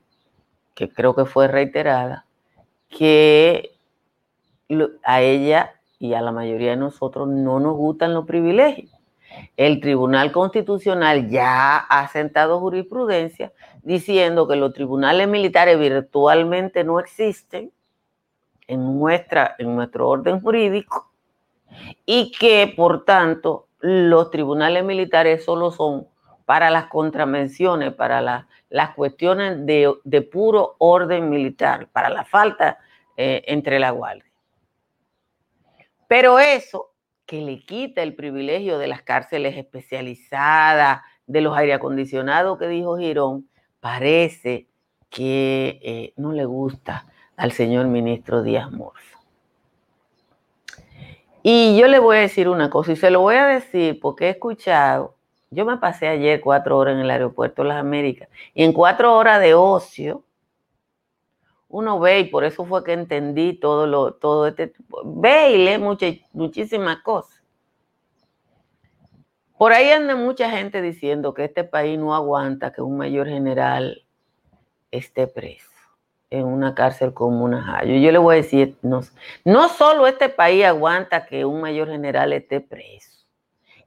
que 0.75 0.89
creo 0.89 1.15
que 1.15 1.27
fue 1.27 1.47
reiterada, 1.47 2.27
que 2.89 3.71
a 5.05 5.21
ella 5.21 5.75
y 5.99 6.15
a 6.15 6.21
la 6.23 6.33
mayoría 6.33 6.71
de 6.71 6.77
nosotros 6.77 7.29
no 7.29 7.61
nos 7.61 7.77
gustan 7.77 8.15
los 8.15 8.25
privilegios. 8.27 9.00
El 9.57 9.81
Tribunal 9.81 10.33
Constitucional 10.33 11.29
ya 11.29 11.77
ha 11.77 12.09
sentado 12.09 12.61
jurisprudencia 12.61 13.53
diciendo 13.83 14.49
que 14.49 14.57
los 14.57 14.73
tribunales 14.73 15.29
militares 15.29 15.79
virtualmente 15.79 16.85
no 16.85 17.01
existen 17.01 17.73
en, 18.67 18.99
nuestra, 18.99 19.55
en 19.59 19.75
nuestro 19.75 20.09
orden 20.09 20.41
jurídico 20.41 21.11
y 22.07 22.33
que 22.33 22.73
por 22.77 23.05
tanto 23.05 23.67
los 23.81 24.31
tribunales 24.31 24.85
militares 24.85 25.45
solo 25.45 25.71
son 25.71 26.07
para 26.45 26.71
las 26.71 26.87
contravenciones, 26.87 27.95
para 27.95 28.47
las 28.69 28.95
cuestiones 28.97 29.65
de, 29.65 30.29
puro 30.33 30.75
orden 30.79 31.31
militar, 31.31 31.89
para 31.93 32.09
la 32.09 32.25
falta 32.25 32.79
eh, 33.17 33.45
entre 33.47 33.79
la 33.79 33.91
guardia. 33.91 34.25
Pero 36.09 36.41
eso 36.41 36.90
que 37.31 37.41
le 37.43 37.61
quita 37.61 38.03
el 38.03 38.17
privilegio 38.17 38.77
de 38.77 38.89
las 38.89 39.03
cárceles 39.03 39.57
especializadas, 39.57 41.03
de 41.29 41.41
los 41.41 41.57
aire 41.57 41.75
acondicionados 41.75 42.59
que 42.59 42.67
dijo 42.67 42.99
Girón, 42.99 43.49
parece 43.79 44.67
que 45.11 45.79
eh, 45.81 46.13
no 46.17 46.33
le 46.33 46.45
gusta 46.45 47.07
al 47.37 47.53
señor 47.53 47.87
ministro 47.87 48.43
Díaz 48.43 48.73
Morfa. 48.73 49.21
Y 51.45 51.79
yo 51.79 51.87
le 51.87 52.01
voy 52.01 52.17
a 52.17 52.21
decir 52.23 52.49
una 52.49 52.69
cosa, 52.69 52.91
y 52.91 52.97
se 52.97 53.13
lo 53.13 53.21
voy 53.21 53.37
a 53.37 53.47
decir 53.47 54.01
porque 54.01 54.27
he 54.27 54.31
escuchado, 54.31 55.15
yo 55.51 55.65
me 55.65 55.77
pasé 55.77 56.09
ayer 56.09 56.41
cuatro 56.41 56.79
horas 56.79 56.95
en 56.95 57.01
el 57.03 57.11
aeropuerto 57.13 57.63
de 57.63 57.69
las 57.69 57.79
Américas, 57.79 58.29
y 58.55 58.65
en 58.65 58.73
cuatro 58.73 59.17
horas 59.17 59.41
de 59.41 59.55
ocio, 59.55 60.25
uno 61.71 62.01
ve, 62.01 62.21
y 62.21 62.25
por 62.25 62.45
eso 62.45 62.67
fue 62.67 62.85
que 62.85 62.93
entendí 62.93 63.55
todo 63.55 63.87
lo, 63.87 64.15
todo 64.15 64.49
este, 64.49 64.73
ve 65.05 65.53
y 65.53 65.65
lee 65.65 65.79
muchísimas 66.33 66.99
cosas. 66.99 67.41
Por 69.57 69.73
ahí 69.73 69.91
anda 69.91 70.17
mucha 70.17 70.51
gente 70.51 70.83
diciendo 70.83 71.33
que 71.33 71.45
este 71.45 71.65
país 71.65 71.99
no 71.99 72.15
aguanta 72.15 72.73
que 72.73 72.83
un 72.83 72.97
mayor 72.97 73.29
general 73.29 74.05
esté 74.91 75.27
preso 75.27 75.71
en 76.31 76.47
una 76.47 76.75
cárcel 76.75 77.13
como 77.13 77.45
una 77.45 77.83
Yo 77.85 78.13
le 78.13 78.19
voy 78.19 78.35
a 78.35 78.37
decir, 78.37 78.77
no, 78.83 79.01
no 79.45 79.69
solo 79.69 80.07
este 80.07 80.29
país 80.29 80.65
aguanta 80.65 81.27
que 81.27 81.45
un 81.45 81.61
mayor 81.61 81.89
general 81.89 82.33
esté 82.33 82.61
preso. 82.61 83.27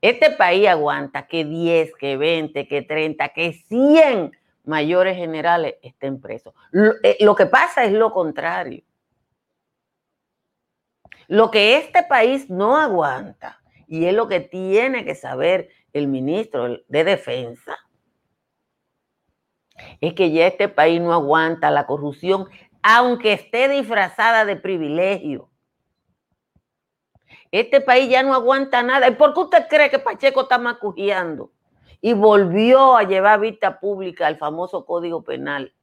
Este 0.01 0.29
país 0.31 0.67
aguanta 0.67 1.27
que 1.27 1.45
10, 1.45 1.95
que 1.95 2.17
20, 2.17 2.67
que 2.67 2.81
30, 2.81 3.29
que 3.29 3.53
100 3.53 4.31
mayores 4.63 5.17
generales 5.17 5.75
estén 5.81 6.19
presos. 6.19 6.53
Eh, 7.03 7.17
lo, 7.21 7.35
que 7.35 7.45
pasa 7.45 7.83
es 7.83 7.91
lo 7.91 8.11
contrario. 8.11 8.83
Lo 11.27 11.51
que 11.51 11.77
este 11.77 12.03
país 12.03 12.49
no 12.49 12.77
aguanta, 12.77 13.61
y 13.87 14.05
es 14.05 14.13
lo 14.13 14.27
que 14.27 14.39
tiene 14.39 15.05
que 15.05 15.15
saber 15.15 15.69
el 15.93 16.07
ministro 16.07 16.79
de 16.87 17.03
Defensa, 17.03 17.77
es 20.01 20.13
que 20.13 20.31
ya 20.31 20.47
este 20.47 20.69
país 20.69 21.01
no 21.01 21.13
aguanta 21.13 21.71
la 21.71 21.85
corrupción, 21.85 22.47
aunque 22.81 23.33
esté 23.33 23.69
disfrazada 23.69 24.45
de 24.45 24.55
privilegio. 24.55 25.49
Este 27.51 27.81
país 27.81 28.09
ya 28.09 28.23
no 28.23 28.33
aguanta 28.33 28.81
nada. 28.83 29.07
¿Y 29.07 29.11
por 29.11 29.33
qué 29.33 29.39
usted 29.41 29.67
cree 29.69 29.89
que 29.89 29.99
Pacheco 29.99 30.41
está 30.41 30.57
macujeando? 30.57 31.51
Y 32.05 32.11
volvió 32.11 32.97
a 32.97 33.03
llevar 33.03 33.39
vista 33.39 33.79
pública 33.79 34.27
al 34.27 34.35
famoso 34.35 34.85
Código 34.85 35.23
Penal, 35.23 35.73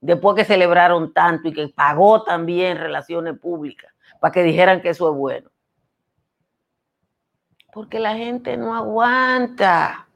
después 0.00 0.36
que 0.36 0.44
celebraron 0.44 1.12
tanto 1.12 1.48
y 1.48 1.52
que 1.52 1.66
pagó 1.66 2.22
también 2.22 2.78
relaciones 2.78 3.36
públicas 3.40 3.92
para 4.20 4.30
que 4.30 4.44
dijeran 4.44 4.80
que 4.80 4.90
eso 4.90 5.10
es 5.10 5.16
bueno. 5.16 5.50
Porque 7.72 7.98
la 7.98 8.14
gente 8.14 8.56
no 8.56 8.72
aguanta. 8.72 10.06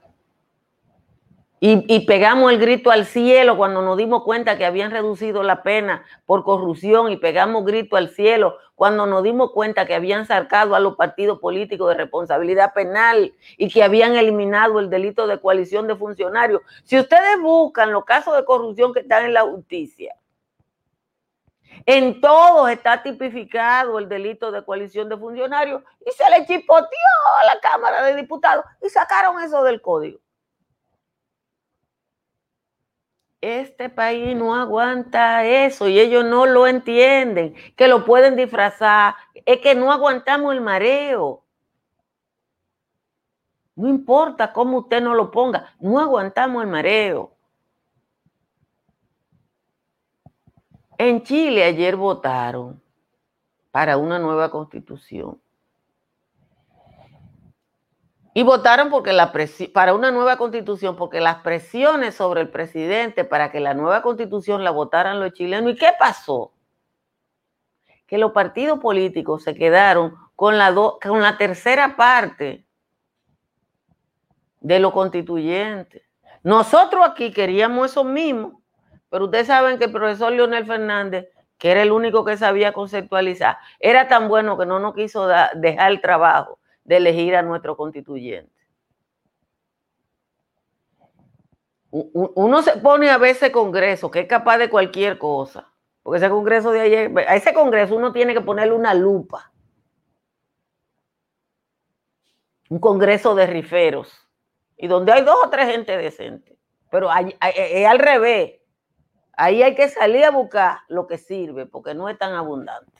Y, 1.58 2.00
pegamos 2.06 2.52
el 2.52 2.58
grito 2.58 2.90
al 2.90 3.06
cielo 3.06 3.56
cuando 3.56 3.80
nos 3.80 3.96
dimos 3.96 4.24
cuenta 4.24 4.58
que 4.58 4.66
habían 4.66 4.90
reducido 4.90 5.42
la 5.42 5.62
pena 5.62 6.04
por 6.26 6.44
corrupción 6.44 7.10
y 7.10 7.16
pegamos 7.16 7.64
grito 7.64 7.96
al 7.96 8.10
cielo 8.10 8.58
cuando 8.74 9.06
nos 9.06 9.22
dimos 9.22 9.52
cuenta 9.52 9.86
que 9.86 9.94
habían 9.94 10.26
sacado 10.26 10.74
a 10.74 10.80
los 10.80 10.96
partidos 10.96 11.38
políticos 11.38 11.88
de 11.88 11.94
responsabilidad 11.94 12.74
penal 12.74 13.32
y 13.56 13.70
que 13.70 13.82
habían 13.82 14.16
eliminado 14.16 14.80
el 14.80 14.90
delito 14.90 15.26
de 15.26 15.40
coalición 15.40 15.86
de 15.86 15.96
funcionarios. 15.96 16.60
Si 16.84 16.98
ustedes 16.98 17.40
buscan 17.40 17.90
los 17.90 18.04
casos 18.04 18.36
de 18.36 18.44
corrupción 18.44 18.92
que 18.92 19.00
están 19.00 19.24
en 19.24 19.32
la 19.32 19.42
justicia, 19.42 20.14
en 21.86 22.20
todos 22.20 22.68
está 22.68 23.02
tipificado 23.02 23.98
el 23.98 24.10
delito 24.10 24.52
de 24.52 24.62
coalición 24.62 25.08
de 25.08 25.16
funcionarios 25.16 25.82
y 26.04 26.10
se 26.10 26.28
le 26.28 26.44
chipoteó 26.44 26.98
a 27.40 27.46
la 27.46 27.60
Cámara 27.60 28.02
de 28.02 28.14
Diputados 28.14 28.66
y 28.82 28.90
sacaron 28.90 29.40
eso 29.42 29.62
del 29.62 29.80
código. 29.80 30.18
Este 33.40 33.90
país 33.90 34.34
no 34.34 34.54
aguanta 34.54 35.44
eso 35.44 35.88
y 35.88 36.00
ellos 36.00 36.24
no 36.24 36.46
lo 36.46 36.66
entienden, 36.66 37.54
que 37.76 37.86
lo 37.86 38.04
pueden 38.04 38.34
disfrazar. 38.34 39.14
Es 39.44 39.60
que 39.60 39.74
no 39.74 39.92
aguantamos 39.92 40.54
el 40.54 40.60
mareo. 40.60 41.44
No 43.74 43.88
importa 43.88 44.52
cómo 44.52 44.78
usted 44.78 45.02
no 45.02 45.14
lo 45.14 45.30
ponga, 45.30 45.74
no 45.78 46.00
aguantamos 46.00 46.62
el 46.62 46.70
mareo. 46.70 47.36
En 50.98 51.22
Chile 51.22 51.62
ayer 51.62 51.94
votaron 51.94 52.80
para 53.70 53.98
una 53.98 54.18
nueva 54.18 54.50
constitución. 54.50 55.38
Y 58.36 58.42
votaron 58.42 58.90
porque 58.90 59.14
la 59.14 59.32
para 59.72 59.94
una 59.94 60.10
nueva 60.10 60.36
constitución, 60.36 60.94
porque 60.94 61.20
las 61.20 61.36
presiones 61.36 62.16
sobre 62.16 62.42
el 62.42 62.50
presidente 62.50 63.24
para 63.24 63.50
que 63.50 63.60
la 63.60 63.72
nueva 63.72 64.02
constitución 64.02 64.62
la 64.62 64.70
votaran 64.72 65.20
los 65.20 65.32
chilenos. 65.32 65.72
¿Y 65.72 65.76
qué 65.76 65.88
pasó? 65.98 66.52
Que 68.06 68.18
los 68.18 68.32
partidos 68.32 68.78
políticos 68.78 69.42
se 69.42 69.54
quedaron 69.54 70.14
con 70.34 70.58
la, 70.58 70.74
con 70.74 71.22
la 71.22 71.38
tercera 71.38 71.96
parte 71.96 72.66
de 74.60 74.80
lo 74.80 74.92
constituyente. 74.92 76.04
Nosotros 76.42 77.08
aquí 77.08 77.32
queríamos 77.32 77.90
eso 77.90 78.04
mismo, 78.04 78.60
pero 79.08 79.24
ustedes 79.24 79.46
saben 79.46 79.78
que 79.78 79.86
el 79.86 79.92
profesor 79.92 80.30
Leonel 80.30 80.66
Fernández, 80.66 81.26
que 81.56 81.70
era 81.70 81.80
el 81.80 81.90
único 81.90 82.22
que 82.22 82.36
sabía 82.36 82.74
conceptualizar, 82.74 83.56
era 83.80 84.08
tan 84.08 84.28
bueno 84.28 84.58
que 84.58 84.66
no 84.66 84.78
nos 84.78 84.94
quiso 84.94 85.26
dejar 85.54 85.90
el 85.90 86.02
trabajo 86.02 86.58
de 86.86 86.96
elegir 86.96 87.34
a 87.36 87.42
nuestro 87.42 87.76
constituyente. 87.76 88.52
Uno 91.90 92.62
se 92.62 92.76
pone 92.78 93.10
a 93.10 93.18
ver 93.18 93.30
ese 93.30 93.50
congreso 93.50 94.10
que 94.10 94.20
es 94.20 94.28
capaz 94.28 94.58
de 94.58 94.68
cualquier 94.68 95.18
cosa, 95.18 95.72
porque 96.02 96.18
ese 96.18 96.28
congreso 96.28 96.70
de 96.70 96.80
ayer, 96.80 97.18
a 97.26 97.34
ese 97.36 97.54
congreso 97.54 97.96
uno 97.96 98.12
tiene 98.12 98.34
que 98.34 98.40
ponerle 98.40 98.74
una 98.74 98.94
lupa. 98.94 99.52
Un 102.68 102.78
congreso 102.80 103.34
de 103.34 103.46
riferos, 103.46 104.12
y 104.76 104.88
donde 104.88 105.12
hay 105.12 105.22
dos 105.22 105.36
o 105.44 105.50
tres 105.50 105.68
gente 105.68 105.96
decente, 105.96 106.58
pero 106.90 107.08
es 107.12 107.86
al 107.86 107.98
revés. 107.98 108.60
Ahí 109.32 109.62
hay 109.62 109.74
que 109.74 109.88
salir 109.88 110.24
a 110.24 110.30
buscar 110.30 110.78
lo 110.88 111.06
que 111.06 111.18
sirve, 111.18 111.66
porque 111.66 111.94
no 111.94 112.08
es 112.08 112.18
tan 112.18 112.34
abundante. 112.34 112.95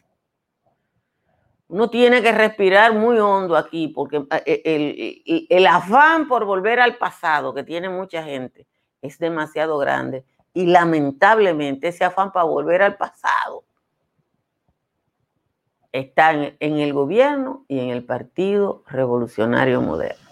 Uno 1.69 1.91
tiene 1.91 2.23
que 2.23 2.33
respirar 2.33 2.95
muy 2.95 3.19
hondo 3.19 3.57
aquí 3.57 3.89
porque 3.89 4.25
eh, 4.47 5.47
el, 5.49 5.67
afán 5.67 6.29
por 6.29 6.45
volver 6.45 6.79
al 6.79 6.97
pasado 6.97 7.53
que 7.53 7.65
tiene 7.65 7.89
mucha 7.89 8.23
gente 8.23 8.67
es 9.03 9.19
demasiado 9.19 9.77
grande 9.79 10.25
y 10.55 10.67
lamentablemente 10.67 11.89
ese 11.89 12.05
afán 12.05 12.33
para 12.33 12.45
volver 12.45 12.83
al 12.83 12.97
pasado 12.97 13.65
está 15.91 16.33
en 16.33 16.79
el 16.79 16.93
gobierno 16.93 17.65
y 17.69 17.81
en 17.81 17.89
el 17.89 18.05
Partido 18.05 18.85
Revolucionario 18.87 19.81
Moderno. 19.81 20.27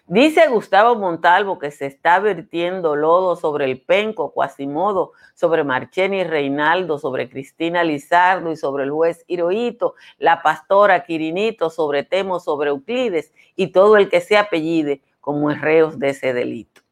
Dice 0.07 0.47
Gustavo 0.49 0.95
Montalvo 0.97 1.59
que 1.59 1.71
se 1.71 1.87
está 1.87 2.19
vertiendo 2.21 2.97
lodo 2.97 3.37
sobre 3.37 3.65
el 3.65 3.81
penco, 3.81 4.33
Quasimodo, 4.33 5.13
sobre 5.35 5.65
Marcheni 5.65 6.25
Reinaldo, 6.25 6.99
sobre 6.99 7.29
Cristina 7.29 7.83
Lizardo 7.83 8.53
y 8.53 8.57
sobre 8.57 8.85
el 8.85 8.91
juez 8.91 9.25
Hirohito, 9.27 9.95
la 10.19 10.43
pastora 10.43 11.05
Quirinito, 11.05 11.71
sobre 11.71 12.05
Temo, 12.05 12.41
sobre 12.41 12.71
Euclides 12.71 13.33
y 13.57 13.69
todo 13.69 13.97
el 13.97 14.09
que 14.09 14.21
se 14.21 14.37
apellide 14.37 15.03
como 15.21 15.51
reos 15.51 15.99
de 15.99 16.11
ese 16.11 16.33
delito. 16.33 16.83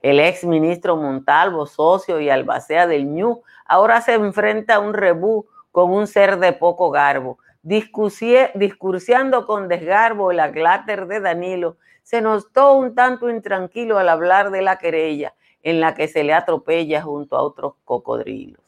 El 0.00 0.20
ex 0.20 0.44
ministro 0.44 0.96
Montalvo, 0.96 1.66
socio 1.66 2.20
y 2.20 2.28
albacea 2.28 2.86
del 2.86 3.06
ñu, 3.06 3.42
ahora 3.66 4.00
se 4.00 4.14
enfrenta 4.14 4.76
a 4.76 4.80
un 4.80 4.94
rebú 4.94 5.46
con 5.70 5.90
un 5.90 6.06
ser 6.06 6.38
de 6.38 6.52
poco 6.52 6.90
garbo, 6.90 7.38
discursiando 7.62 9.46
con 9.46 9.68
desgarbo 9.68 10.30
el 10.30 10.40
agláter 10.40 11.06
de 11.06 11.20
Danilo 11.20 11.76
se 12.04 12.20
notó 12.20 12.74
un 12.74 12.94
tanto 12.94 13.28
intranquilo 13.28 13.98
al 13.98 14.08
hablar 14.08 14.50
de 14.50 14.62
la 14.62 14.78
querella 14.78 15.34
en 15.62 15.80
la 15.80 15.94
que 15.94 16.06
se 16.06 16.22
le 16.22 16.34
atropella 16.34 17.02
junto 17.02 17.36
a 17.36 17.42
otros 17.42 17.74
cocodrilos. 17.84 18.60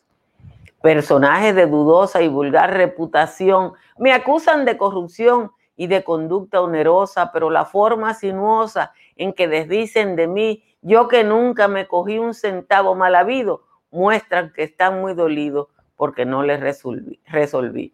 Personajes 0.83 1.55
de 1.55 1.67
dudosa 1.67 2.23
y 2.23 2.29
vulgar 2.29 2.73
reputación 2.73 3.75
me 3.99 4.13
acusan 4.13 4.65
de 4.65 4.79
corrupción 4.79 5.53
y 5.77 5.87
de 5.87 6.03
conducta 6.03 6.63
onerosa, 6.63 7.31
pero 7.33 7.51
la 7.51 7.67
forma 7.67 8.15
sinuosa 8.15 8.93
en 9.17 9.35
que 9.35 9.47
desdicen 9.47 10.17
de 10.17 10.27
mí, 10.27 10.65
yo 10.81 11.07
que 11.07 11.23
nunca 11.23 11.69
me 11.69 11.87
cogí 11.87 12.19
un 12.19 12.33
centavo 12.33 12.95
mal 12.95 13.15
habido, 13.15 13.65
muestran 13.91 14.53
que 14.55 14.63
están 14.63 15.01
muy 15.01 15.13
dolidos 15.13 15.69
porque 15.97 16.25
no 16.25 16.43
les 16.43 16.61
resolví. 16.61 17.21
resolví. 17.27 17.93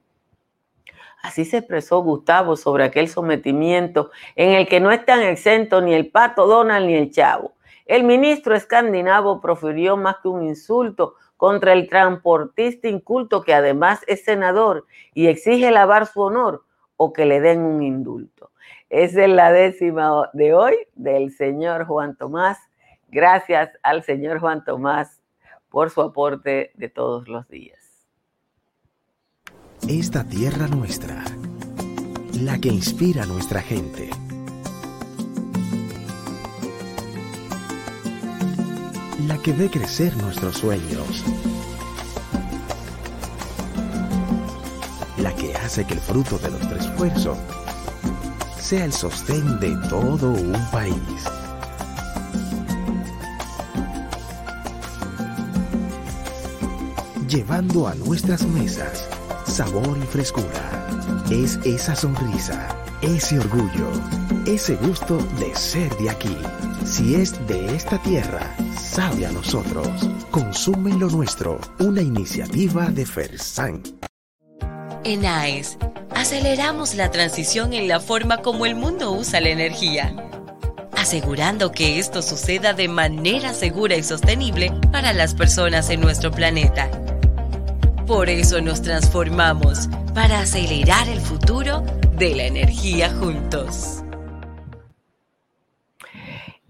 Así 1.22 1.44
se 1.44 1.58
expresó 1.58 2.02
Gustavo 2.02 2.56
sobre 2.56 2.84
aquel 2.84 3.08
sometimiento 3.08 4.10
en 4.34 4.54
el 4.54 4.66
que 4.66 4.80
no 4.80 4.90
están 4.90 5.22
exentos 5.22 5.80
ni 5.82 5.94
el 5.94 6.10
pato 6.10 6.48
Donald 6.48 6.86
ni 6.86 6.94
el 6.94 7.12
chavo. 7.12 7.52
El 7.86 8.02
ministro 8.02 8.56
escandinavo 8.56 9.40
profirió 9.40 9.96
más 9.96 10.16
que 10.20 10.28
un 10.28 10.42
insulto 10.42 11.14
contra 11.36 11.72
el 11.74 11.88
transportista 11.88 12.88
inculto 12.88 13.42
que 13.42 13.54
además 13.54 14.00
es 14.08 14.24
senador 14.24 14.86
y 15.14 15.28
exige 15.28 15.70
lavar 15.70 16.06
su 16.06 16.20
honor 16.22 16.64
o 16.96 17.12
que 17.12 17.24
le 17.24 17.40
den 17.40 17.60
un 17.60 17.82
indulto. 17.82 18.50
Esa 18.90 19.22
es 19.22 19.30
la 19.30 19.52
décima 19.52 20.28
de 20.32 20.54
hoy 20.54 20.76
del 20.94 21.30
señor 21.30 21.86
Juan 21.86 22.16
Tomás. 22.16 22.58
Gracias 23.08 23.70
al 23.82 24.02
señor 24.02 24.40
Juan 24.40 24.64
Tomás 24.64 25.22
por 25.68 25.90
su 25.90 26.02
aporte 26.02 26.72
de 26.74 26.88
todos 26.88 27.28
los 27.28 27.48
días 27.48 27.81
esta 29.88 30.22
tierra 30.24 30.68
nuestra, 30.68 31.24
la 32.34 32.58
que 32.58 32.68
inspira 32.68 33.24
a 33.24 33.26
nuestra 33.26 33.60
gente. 33.60 34.10
La 39.26 39.38
que 39.38 39.52
ve 39.52 39.68
crecer 39.68 40.16
nuestros 40.16 40.58
sueños. 40.58 41.24
La 45.18 45.34
que 45.34 45.54
hace 45.56 45.84
que 45.84 45.94
el 45.94 46.00
fruto 46.00 46.38
de 46.38 46.50
nuestro 46.50 46.78
esfuerzo 46.78 47.36
sea 48.60 48.84
el 48.84 48.92
sostén 48.92 49.58
de 49.58 49.76
todo 49.88 50.30
un 50.30 50.70
país. 50.70 50.94
Llevando 57.28 57.88
a 57.88 57.94
nuestras 57.94 58.42
mesas 58.46 59.08
sabor 59.52 59.98
y 59.98 60.06
frescura. 60.06 60.86
Es 61.30 61.58
esa 61.64 61.94
sonrisa, 61.94 62.74
ese 63.02 63.38
orgullo, 63.38 63.90
ese 64.46 64.76
gusto 64.76 65.18
de 65.38 65.54
ser 65.54 65.94
de 65.98 66.08
aquí. 66.08 66.36
Si 66.86 67.14
es 67.14 67.46
de 67.46 67.76
esta 67.76 67.98
tierra, 67.98 68.56
sabe 68.80 69.26
a 69.26 69.32
nosotros. 69.32 69.86
Consume 70.30 70.94
lo 70.94 71.08
nuestro, 71.10 71.60
una 71.78 72.00
iniciativa 72.00 72.86
de 72.86 73.04
Fersan. 73.04 73.82
En 75.04 75.26
AES, 75.26 75.76
aceleramos 76.14 76.94
la 76.94 77.10
transición 77.10 77.74
en 77.74 77.88
la 77.88 78.00
forma 78.00 78.38
como 78.38 78.64
el 78.64 78.74
mundo 78.74 79.12
usa 79.12 79.40
la 79.42 79.50
energía, 79.50 80.16
asegurando 80.96 81.72
que 81.72 81.98
esto 81.98 82.22
suceda 82.22 82.72
de 82.72 82.88
manera 82.88 83.52
segura 83.52 83.96
y 83.96 84.02
sostenible 84.02 84.72
para 84.90 85.12
las 85.12 85.34
personas 85.34 85.90
en 85.90 86.00
nuestro 86.00 86.30
planeta 86.30 86.90
por 88.12 88.28
eso 88.28 88.60
nos 88.60 88.82
transformamos, 88.82 89.88
para 90.14 90.40
acelerar 90.40 91.08
el 91.08 91.18
futuro 91.18 91.80
de 92.18 92.34
la 92.34 92.44
energía 92.44 93.08
juntos. 93.08 94.04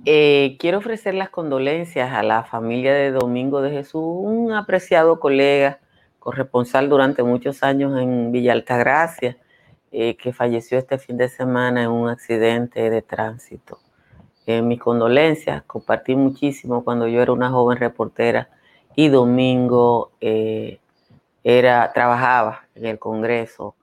Eh, 0.05 0.57
quiero 0.61 0.79
ofrecer 0.79 1.15
las 1.15 1.31
condolencias 1.31 2.13
a 2.13 2.23
la 2.23 2.45
familia 2.45 2.95
de 2.95 3.11
Domingo 3.11 3.61
de 3.61 3.73
Jesús, 3.73 4.05
un 4.05 4.53
apreciado 4.53 5.19
colega, 5.19 5.81
corresponsal 6.21 6.89
durante 6.89 7.25
muchos 7.25 7.65
años 7.65 8.01
en 8.01 8.31
Villa 8.31 8.53
Altagracia, 8.53 9.37
eh, 9.91 10.17
que 10.17 10.33
falleció 10.33 10.79
este 10.79 10.97
fin 10.97 11.17
de 11.17 11.29
semana 11.29 11.83
en 11.83 11.91
un 11.91 12.09
accidente 12.09 12.89
de 12.89 13.03
tránsito. 13.03 13.81
Eh, 14.47 14.63
mis 14.63 14.79
condolencias, 14.79 15.65
compartí 15.65 16.15
muchísimo 16.15 16.85
cuando 16.85 17.09
yo 17.09 17.21
era 17.21 17.33
una 17.33 17.51
joven 17.51 17.79
reportera 17.79 18.49
y 18.95 19.09
Domingo 19.09 20.13
era, 21.45 21.93
trabajaba 21.93 22.63
en 22.75 22.87
el 22.87 22.99
Congreso 22.99 23.75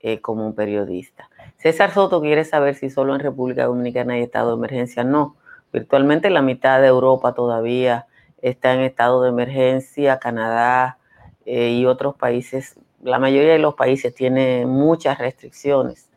eh, 0.00 0.20
como 0.20 0.46
un 0.46 0.54
periodista. 0.54 1.28
César 1.56 1.92
Soto 1.92 2.20
quiere 2.20 2.44
saber 2.44 2.74
si 2.74 2.90
solo 2.90 3.14
en 3.14 3.20
República 3.20 3.64
Dominicana 3.64 4.14
hay 4.14 4.22
estado 4.22 4.50
de 4.50 4.56
emergencia. 4.56 5.02
No, 5.04 5.36
virtualmente 5.72 6.30
la 6.30 6.42
mitad 6.42 6.80
de 6.80 6.86
Europa 6.86 7.34
todavía 7.34 8.06
está 8.40 8.74
en 8.74 8.80
estado 8.80 9.22
de 9.22 9.30
emergencia, 9.30 10.18
Canadá 10.18 10.98
eh, 11.44 11.70
y 11.70 11.86
otros 11.86 12.14
países, 12.14 12.76
la 13.02 13.18
mayoría 13.18 13.52
de 13.52 13.58
los 13.58 13.74
países 13.74 14.14
tiene 14.14 14.66
muchas 14.66 15.18
restricciones. 15.18 16.08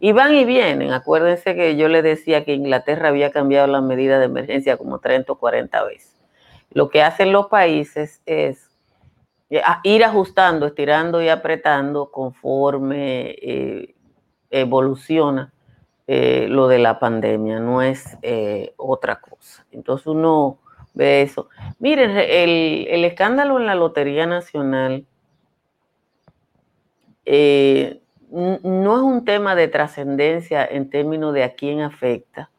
Y 0.00 0.12
van 0.12 0.34
y 0.34 0.44
vienen. 0.44 0.92
Acuérdense 0.92 1.54
que 1.54 1.76
yo 1.76 1.88
le 1.88 2.00
decía 2.00 2.44
que 2.44 2.54
Inglaterra 2.54 3.08
había 3.08 3.30
cambiado 3.30 3.66
la 3.66 3.82
medida 3.82 4.18
de 4.18 4.24
emergencia 4.24 4.78
como 4.78 4.98
30 4.98 5.32
o 5.32 5.38
40 5.38 5.84
veces. 5.84 6.16
Lo 6.70 6.88
que 6.88 7.02
hacen 7.02 7.32
los 7.32 7.48
países 7.48 8.22
es 8.24 8.69
ir 9.82 10.04
ajustando, 10.04 10.66
estirando 10.66 11.20
y 11.20 11.28
apretando 11.28 12.10
conforme 12.10 13.30
eh, 13.42 13.94
evoluciona 14.50 15.52
eh, 16.12 16.48
lo 16.48 16.66
de 16.66 16.78
la 16.78 16.98
pandemia, 16.98 17.60
no 17.60 17.82
es 17.82 18.18
eh, 18.22 18.74
otra 18.76 19.20
cosa. 19.20 19.64
Entonces 19.70 20.08
uno 20.08 20.58
ve 20.92 21.22
eso. 21.22 21.48
Miren, 21.78 22.16
el, 22.16 23.04
escándalo 23.04 23.60
en 23.60 23.66
la 23.66 23.76
Lotería 23.76 24.26
Nacional 24.26 25.06
eh, 27.24 28.00
no 28.28 28.96
es 28.96 29.02
un 29.02 29.24
tema 29.24 29.54
de 29.54 29.68
trascendencia 29.68 30.64
en 30.64 30.90
términos 30.90 31.32
de 31.32 31.44
a 31.44 31.54
quién 31.54 31.80
afecta, 31.80 32.50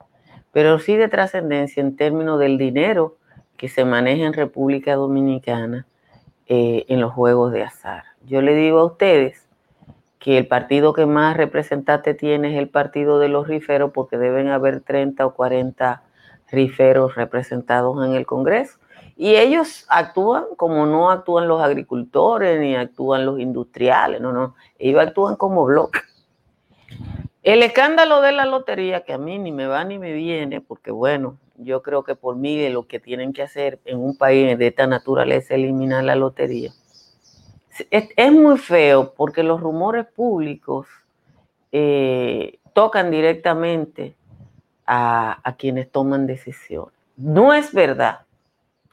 pero 0.54 0.80
sí 0.80 0.96
de 0.96 1.10
trascendencia 1.10 1.82
en 1.82 1.98
términos 1.98 2.40
del 2.40 2.58
dinero 2.58 3.18
que 3.58 3.68
se 3.68 3.84
maneja 3.84 4.26
en 4.26 4.34
República 4.34 4.96
Dominicana 4.96 5.86
en 6.54 7.00
los 7.00 7.14
juegos 7.14 7.54
de 7.54 7.64
azar. 7.64 8.04
Yo 8.26 8.42
le 8.42 8.54
digo 8.54 8.80
a 8.80 8.86
ustedes 8.86 9.48
que 10.20 10.38
el 10.38 10.48
partido 10.48 10.92
que 10.92 11.06
más 11.06 11.38
representante 11.38 12.14
tiene 12.14 12.54
es 12.54 12.60
el 12.60 12.68
partido 12.68 13.20
de 13.20 13.30
los 13.30 13.48
riferos, 13.48 13.92
porque 13.94 14.18
deben 14.18 14.50
haber 14.50 14.82
30 14.82 15.26
o 15.26 15.34
40 15.34 16.04
riferos 16.52 17.16
representados 17.16 18.06
en 18.06 18.16
el 18.16 18.26
Congreso. 18.26 18.80
Y 19.16 19.36
ellos 19.36 19.86
actúan 19.88 20.44
como 20.58 20.86
no 20.86 21.10
actúan 21.10 21.48
los 21.48 21.62
agricultores 21.62 22.60
ni 22.60 22.76
actúan 22.76 23.26
los 23.26 23.40
industriales, 23.40 24.20
no, 24.20 24.34
no, 24.34 24.56
ellos 24.78 25.02
actúan 25.02 25.38
como 25.38 25.64
bloque. 25.66 26.02
El 27.44 27.64
escándalo 27.64 28.22
de 28.22 28.34
la 28.34 28.46
lotería, 28.46 29.04
que 29.06 29.14
a 29.14 29.18
mí 29.18 29.40
ni 29.40 29.52
me 29.52 29.68
va 29.68 29.84
ni 29.84 29.98
me 29.98 30.14
viene, 30.14 30.60
porque 30.60 30.92
bueno, 30.92 31.38
yo 31.64 31.82
creo 31.82 32.04
que 32.04 32.16
por 32.16 32.36
mí 32.36 32.68
lo 32.70 32.88
que 32.88 33.00
tienen 33.00 33.34
que 33.34 33.44
hacer 33.44 33.80
en 33.86 34.00
un 34.00 34.18
país 34.18 34.58
de 34.58 34.68
esta 34.68 34.88
naturaleza 34.88 35.54
es 35.56 35.60
eliminar 35.60 36.04
la 36.04 36.16
lotería 36.16 36.72
es, 37.90 38.32
muy 38.32 38.58
feo 38.58 39.14
porque 39.16 39.44
los 39.44 39.60
rumores 39.62 40.06
públicos 40.06 40.88
eh, 41.72 42.60
tocan 42.74 43.12
directamente 43.12 44.16
a, 44.86 45.56
quienes 45.58 45.90
toman 45.90 46.28
decisiones. 46.28 46.94
No 47.16 47.54
es 47.54 47.74
verdad, 47.74 48.22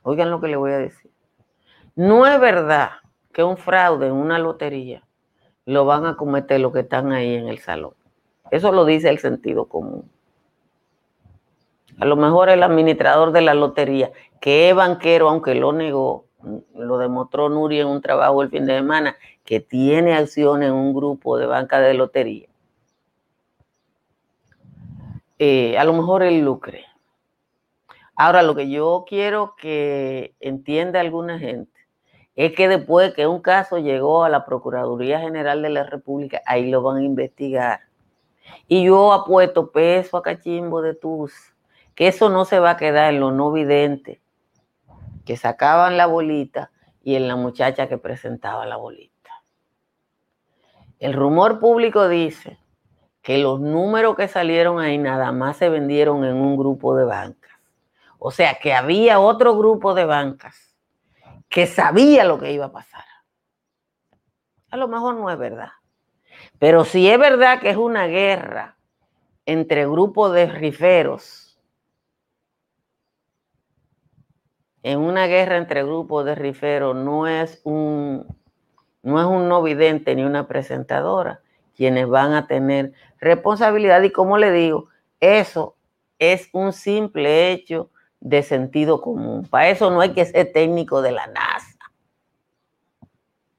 oigan 0.03 0.31
lo 0.31 0.41
que 0.41 0.49
le 0.49 0.57
voy 0.57 0.73
a 0.73 0.79
decir, 0.79 1.11
no 1.97 2.27
es 2.27 2.39
verdad 2.39 2.91
que 3.33 3.43
un 3.43 3.57
fraude 3.57 4.07
en 4.07 4.13
una 4.13 4.39
lotería 4.39 5.03
lo 5.65 5.85
van 5.85 6.07
a 6.07 6.17
cometer 6.17 6.61
los 6.61 6.73
que 6.73 6.81
están 6.81 7.13
ahí 7.13 7.35
en 7.35 7.49
el 7.49 7.59
salón. 7.59 7.95
Eso 8.51 8.73
lo 8.73 8.85
dice 8.85 9.09
el 9.09 9.19
sentido 9.19 9.67
común. 9.67 10.09
A 12.01 12.05
lo 12.05 12.17
mejor 12.17 12.49
el 12.49 12.63
administrador 12.63 13.33
de 13.33 13.43
la 13.43 13.55
lotería, 13.55 14.13
que 14.41 14.71
es 14.71 14.75
banquero, 14.75 15.29
aunque 15.29 15.55
lo 15.55 15.73
negó, 15.73 16.27
lo 16.75 16.99
demostró 16.99 17.49
Nuri 17.49 17.81
en 17.81 17.89
un 17.89 18.01
trabajo 18.01 18.43
el 18.43 18.51
fin 18.51 18.67
de 18.67 18.77
semana, 18.77 19.17
que 19.45 19.61
tiene 19.61 20.15
acción 20.15 20.63
en 20.63 20.73
un 20.73 20.95
grupo 20.95 21.39
de 21.39 21.47
banca 21.47 21.81
de 21.81 21.95
lotería. 21.95 22.49
Eh, 25.39 25.79
a 25.79 25.85
lo 25.85 25.93
mejor 25.93 26.23
él 26.23 26.41
lucre. 26.41 26.85
Ahora, 28.15 28.43
lo 28.43 28.55
que 28.55 28.69
yo 28.69 29.05
quiero 29.09 29.55
que 29.57 30.35
entienda 30.41 31.01
alguna 31.01 31.39
gente 31.39 31.79
es 32.35 32.53
que 32.53 32.69
después 32.69 33.15
que 33.15 33.27
un 33.27 33.41
caso 33.41 33.79
llegó 33.79 34.25
a 34.25 34.29
la 34.29 34.45
Procuraduría 34.45 35.21
General 35.21 35.63
de 35.63 35.71
la 35.71 35.85
República, 35.85 36.41
ahí 36.47 36.71
lo 36.71 36.83
van 36.83 36.99
a 36.99 37.05
investigar. 37.05 37.81
Y 38.67 38.85
yo 38.85 39.13
apuesto 39.13 39.71
peso 39.71 40.17
a 40.17 40.23
cachimbo 40.23 40.83
de 40.83 40.95
tus, 40.95 41.33
que 41.99 42.07
eso 42.07 42.29
no 42.29 42.45
se 42.45 42.61
va 42.61 42.71
a 42.71 42.77
quedar 42.77 43.13
en 43.13 43.19
lo 43.19 43.33
no 43.33 43.51
vidente 43.51 44.21
que 45.27 45.37
sacaban 45.37 45.97
la 45.97 46.07
bolita 46.07 46.71
y 47.03 47.17
en 47.17 47.27
la 47.27 47.35
muchacha 47.35 47.89
que 47.89 47.99
presentaba 47.99 48.67
la 48.67 48.77
bolita. 48.77 49.43
El 51.01 51.13
rumor 51.13 51.59
público 51.59 52.09
dice 52.09 52.57
que 53.21 53.39
los 53.39 53.59
números 53.59 54.15
que 54.15 54.29
salieron 54.29 54.79
ahí 54.79 54.97
nada 54.97 55.33
más 55.33 55.57
se 55.57 55.71
vendieron 55.71 56.25
en 56.25 56.37
un 56.37 56.57
grupo 56.57 56.95
de 56.95 57.05
bancas. 57.05 57.59
O 58.21 58.31
sea 58.31 58.61
que 58.63 58.75
había 58.75 59.19
otro 59.19 59.59
grupo 59.59 59.93
de 59.93 60.05
bancas 60.05 60.77
que 61.49 61.67
sabía 61.67 62.23
lo 62.23 62.39
que 62.39 62.53
iba 62.53 62.67
a 62.67 62.73
pasar. 62.73 63.07
A 64.71 64.77
lo 64.77 64.87
mejor 64.87 65.17
no 65.17 65.29
es 65.31 65.37
verdad. 65.37 65.73
Pero 66.61 66.85
si 66.85 67.11
es 67.11 67.19
verdad 67.19 67.59
que 67.59 67.71
es 67.71 67.77
una 67.77 68.07
guerra 68.07 68.77
entre 69.47 69.85
grupos 69.85 70.33
de 70.33 70.47
riferos 70.47 71.48
en 74.83 74.99
una 75.01 75.27
guerra 75.27 75.57
entre 75.57 75.83
grupos 75.83 76.25
de 76.25 76.35
riferos 76.35 76.97
no 76.97 77.27
es 77.27 77.61
un 77.65 78.27
no 79.03 79.21
es 79.21 79.27
un 79.27 79.49
no 79.49 79.63
vidente 79.63 80.15
ni 80.15 80.25
una 80.25 80.47
presentadora 80.47 81.41
quienes 81.79 82.09
van 82.09 82.33
a 82.33 82.49
tener 82.49 82.93
responsabilidad 83.21 84.03
y 84.03 84.11
como 84.11 84.37
le 84.37 84.51
digo, 84.51 84.89
eso 85.21 85.77
es 86.19 86.49
un 86.53 86.73
simple 86.73 87.53
hecho 87.53 87.89
de 88.19 88.43
sentido 88.43 89.01
común. 89.01 89.47
Para 89.47 89.69
eso 89.69 89.89
no 89.89 90.01
hay 90.01 90.13
que 90.13 90.25
ser 90.25 90.53
técnico 90.53 91.03
de 91.03 91.13
la 91.13 91.29
NASA. 91.29 91.79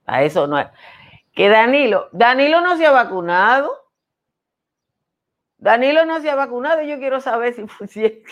Para 0.03 0.23
eso 0.23 0.47
no 0.47 0.58
hay. 0.58 0.65
Que 1.34 1.47
Danilo, 1.47 2.10
Danilo 2.12 2.60
no 2.60 2.75
se 2.75 2.86
ha 2.86 2.91
vacunado. 2.91 3.71
Danilo 5.58 6.03
no 6.03 6.19
se 6.19 6.29
ha 6.29 6.36
vacunado. 6.36 6.82
Yo 6.82 6.99
quiero 6.99 7.21
saber 7.21 7.53
si, 7.53 7.65
si, 7.88 8.23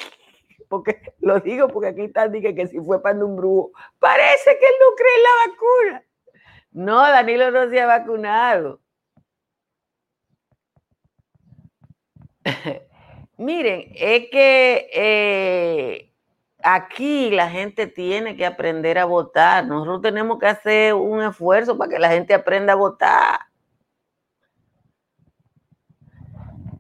porque 0.68 1.02
lo 1.20 1.40
digo 1.40 1.68
porque 1.68 1.90
aquí 1.90 2.02
están 2.04 2.32
diciendo 2.32 2.62
que 2.62 2.68
si 2.68 2.80
fue 2.80 3.02
para 3.02 3.24
un 3.24 3.36
brujo, 3.36 3.72
parece 4.00 4.58
que 4.60 4.66
él 4.66 4.76
no 4.80 4.96
cree 4.96 5.16
en 5.16 5.24
la 5.24 5.30
vacuna. 5.48 6.04
No, 6.72 6.98
Danilo 7.00 7.52
no 7.52 7.70
se 7.70 7.82
ha 7.82 7.86
vacunado. 7.86 8.82
Miren, 13.38 13.92
es 13.96 14.30
que 14.30 14.90
eh, 14.94 16.14
aquí 16.64 17.30
la 17.30 17.50
gente 17.50 17.88
tiene 17.88 18.36
que 18.36 18.46
aprender 18.46 18.98
a 18.98 19.06
votar. 19.06 19.66
Nosotros 19.66 20.02
tenemos 20.02 20.40
que 20.40 20.48
hacer 20.48 20.94
un 20.94 21.22
esfuerzo 21.24 21.78
para 21.78 21.92
que 21.92 22.00
la 22.00 22.10
gente 22.10 22.34
aprenda 22.34 22.74
a 22.74 22.78
votar. 22.78 23.40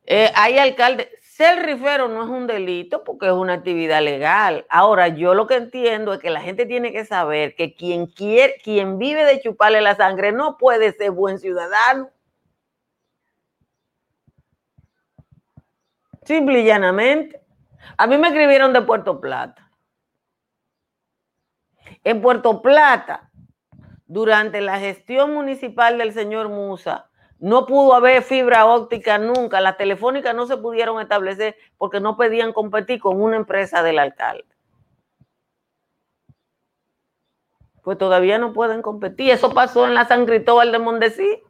Eh, 0.05 0.31
hay 0.35 0.57
alcaldes, 0.57 1.09
ser 1.37 1.63
rifero 1.63 2.07
no 2.07 2.23
es 2.23 2.29
un 2.29 2.47
delito 2.47 3.03
porque 3.03 3.27
es 3.27 3.31
una 3.31 3.53
actividad 3.53 4.01
legal. 4.01 4.65
Ahora, 4.69 5.09
yo 5.09 5.35
lo 5.35 5.45
que 5.45 5.53
entiendo 5.53 6.11
es 6.13 6.19
que 6.19 6.31
la 6.31 6.41
gente 6.41 6.65
tiene 6.65 6.91
que 6.91 7.05
saber 7.05 7.53
que 7.53 7.75
quien 7.75 8.07
quiere, 8.07 8.55
quien 8.63 8.97
vive 8.97 9.23
de 9.23 9.39
chuparle 9.39 9.81
la 9.81 9.95
sangre 9.95 10.31
no 10.31 10.57
puede 10.57 10.93
ser 10.93 11.11
buen 11.11 11.37
ciudadano. 11.37 12.09
Simple 16.23 16.61
y 16.61 16.65
llanamente. 16.65 17.39
A 17.97 18.07
mí 18.07 18.17
me 18.17 18.29
escribieron 18.29 18.73
de 18.73 18.81
Puerto 18.81 19.21
Plata. 19.21 19.71
En 22.03 22.19
Puerto 22.19 22.63
Plata, 22.63 23.29
durante 24.07 24.59
la 24.59 24.79
gestión 24.79 25.35
municipal 25.35 25.99
del 25.99 26.13
señor 26.13 26.49
Musa, 26.49 27.06
no 27.39 27.65
pudo 27.67 27.93
haber 27.93 28.23
fibra 28.23 28.65
óptica 28.65 29.17
nunca. 29.17 29.61
Las 29.61 29.77
telefónicas 29.77 30.35
no 30.35 30.47
se 30.47 30.57
pudieron 30.57 30.99
establecer 31.01 31.55
porque 31.77 31.99
no 31.99 32.17
podían 32.17 32.51
competir 32.51 32.99
con 32.99 33.21
una 33.21 33.35
empresa 33.35 33.83
del 33.83 33.99
alcalde. 33.99 34.45
Pues 37.83 37.97
todavía 37.97 38.37
no 38.37 38.53
pueden 38.53 38.81
competir. 38.81 39.31
Eso 39.31 39.53
pasó 39.53 39.85
en 39.85 39.93
la 39.93 40.05
San 40.07 40.25
Cristóbal 40.25 40.71
de 40.71 40.79
Mondesí. 40.79 41.43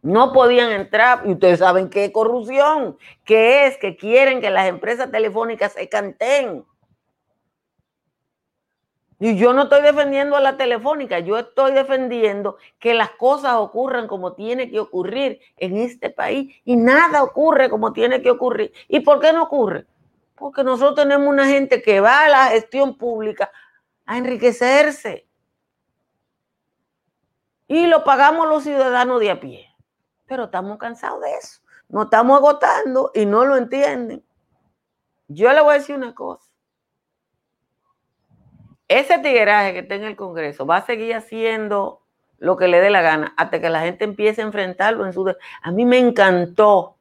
No 0.00 0.32
podían 0.32 0.72
entrar. 0.72 1.22
Y 1.26 1.32
ustedes 1.32 1.60
saben 1.60 1.90
qué 1.90 2.10
corrupción, 2.10 2.96
que 3.24 3.66
es 3.66 3.76
que 3.76 3.96
quieren 3.96 4.40
que 4.40 4.50
las 4.50 4.66
empresas 4.66 5.10
telefónicas 5.10 5.74
se 5.74 5.88
canten. 5.88 6.64
Y 9.24 9.36
yo 9.36 9.52
no 9.52 9.62
estoy 9.62 9.82
defendiendo 9.82 10.34
a 10.34 10.40
la 10.40 10.56
telefónica, 10.56 11.20
yo 11.20 11.38
estoy 11.38 11.70
defendiendo 11.70 12.56
que 12.80 12.92
las 12.92 13.10
cosas 13.10 13.54
ocurran 13.54 14.08
como 14.08 14.32
tiene 14.32 14.68
que 14.68 14.80
ocurrir 14.80 15.38
en 15.58 15.76
este 15.76 16.10
país 16.10 16.52
y 16.64 16.74
nada 16.74 17.22
ocurre 17.22 17.70
como 17.70 17.92
tiene 17.92 18.20
que 18.20 18.32
ocurrir. 18.32 18.72
¿Y 18.88 18.98
por 18.98 19.20
qué 19.20 19.32
no 19.32 19.44
ocurre? 19.44 19.86
Porque 20.34 20.64
nosotros 20.64 20.96
tenemos 20.96 21.28
una 21.28 21.46
gente 21.46 21.82
que 21.82 22.00
va 22.00 22.24
a 22.24 22.28
la 22.28 22.46
gestión 22.46 22.98
pública 22.98 23.52
a 24.06 24.18
enriquecerse. 24.18 25.28
Y 27.68 27.86
lo 27.86 28.02
pagamos 28.02 28.48
los 28.48 28.64
ciudadanos 28.64 29.20
de 29.20 29.30
a 29.30 29.38
pie. 29.38 29.68
Pero 30.26 30.46
estamos 30.46 30.78
cansados 30.78 31.20
de 31.20 31.32
eso. 31.34 31.60
Nos 31.88 32.06
estamos 32.06 32.38
agotando 32.38 33.12
y 33.14 33.24
no 33.24 33.44
lo 33.44 33.56
entienden. 33.56 34.24
Yo 35.28 35.52
le 35.52 35.60
voy 35.60 35.76
a 35.76 35.78
decir 35.78 35.94
una 35.94 36.12
cosa 36.12 36.51
ese 38.98 39.18
tigueraje 39.18 39.72
que 39.72 39.78
está 39.80 39.94
en 39.94 40.04
el 40.04 40.16
Congreso 40.16 40.66
va 40.66 40.78
a 40.78 40.86
seguir 40.86 41.14
haciendo 41.14 42.02
lo 42.38 42.56
que 42.56 42.66
le 42.66 42.80
dé 42.80 42.90
la 42.90 43.02
gana 43.02 43.34
hasta 43.36 43.60
que 43.60 43.70
la 43.70 43.82
gente 43.82 44.04
empiece 44.04 44.42
a 44.42 44.44
enfrentarlo 44.44 45.06
en 45.06 45.12
su... 45.12 45.32
A 45.62 45.70
mí 45.70 45.84
me 45.84 45.98
encantó 45.98 46.98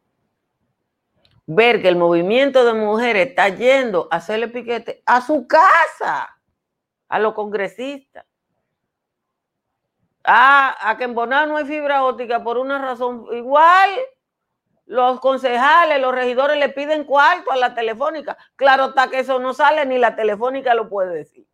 ver 1.47 1.81
que 1.81 1.89
el 1.89 1.95
movimiento 1.95 2.63
de 2.63 2.73
mujeres 2.73 3.29
está 3.29 3.49
yendo 3.49 4.07
a 4.11 4.17
hacerle 4.17 4.47
piquete 4.47 5.01
a 5.05 5.21
su 5.21 5.47
casa, 5.47 6.37
a 7.09 7.19
los 7.19 7.33
congresistas. 7.33 8.25
A 10.23 10.95
que 10.99 11.05
en 11.05 11.15
Bonao 11.15 11.47
no 11.47 11.57
hay 11.57 11.65
fibra 11.65 12.03
óptica 12.05 12.43
por 12.43 12.59
una 12.59 12.77
razón 12.79 13.25
igual. 13.31 13.89
los 14.85 15.19
concejales, 15.19 15.99
los 15.99 16.13
regidores 16.13 16.57
le 16.57 16.69
piden 16.69 17.05
cuarto 17.05 17.51
a 17.51 17.55
la 17.55 17.73
telefónica. 17.73 18.37
Claro 18.55 18.89
está 18.89 19.09
que 19.09 19.19
eso 19.19 19.39
no 19.39 19.53
sale, 19.53 19.85
ni 19.85 19.97
la 19.97 20.15
telefónica 20.15 20.73
lo 20.75 20.89
puede 20.89 21.15
decir. 21.15 21.47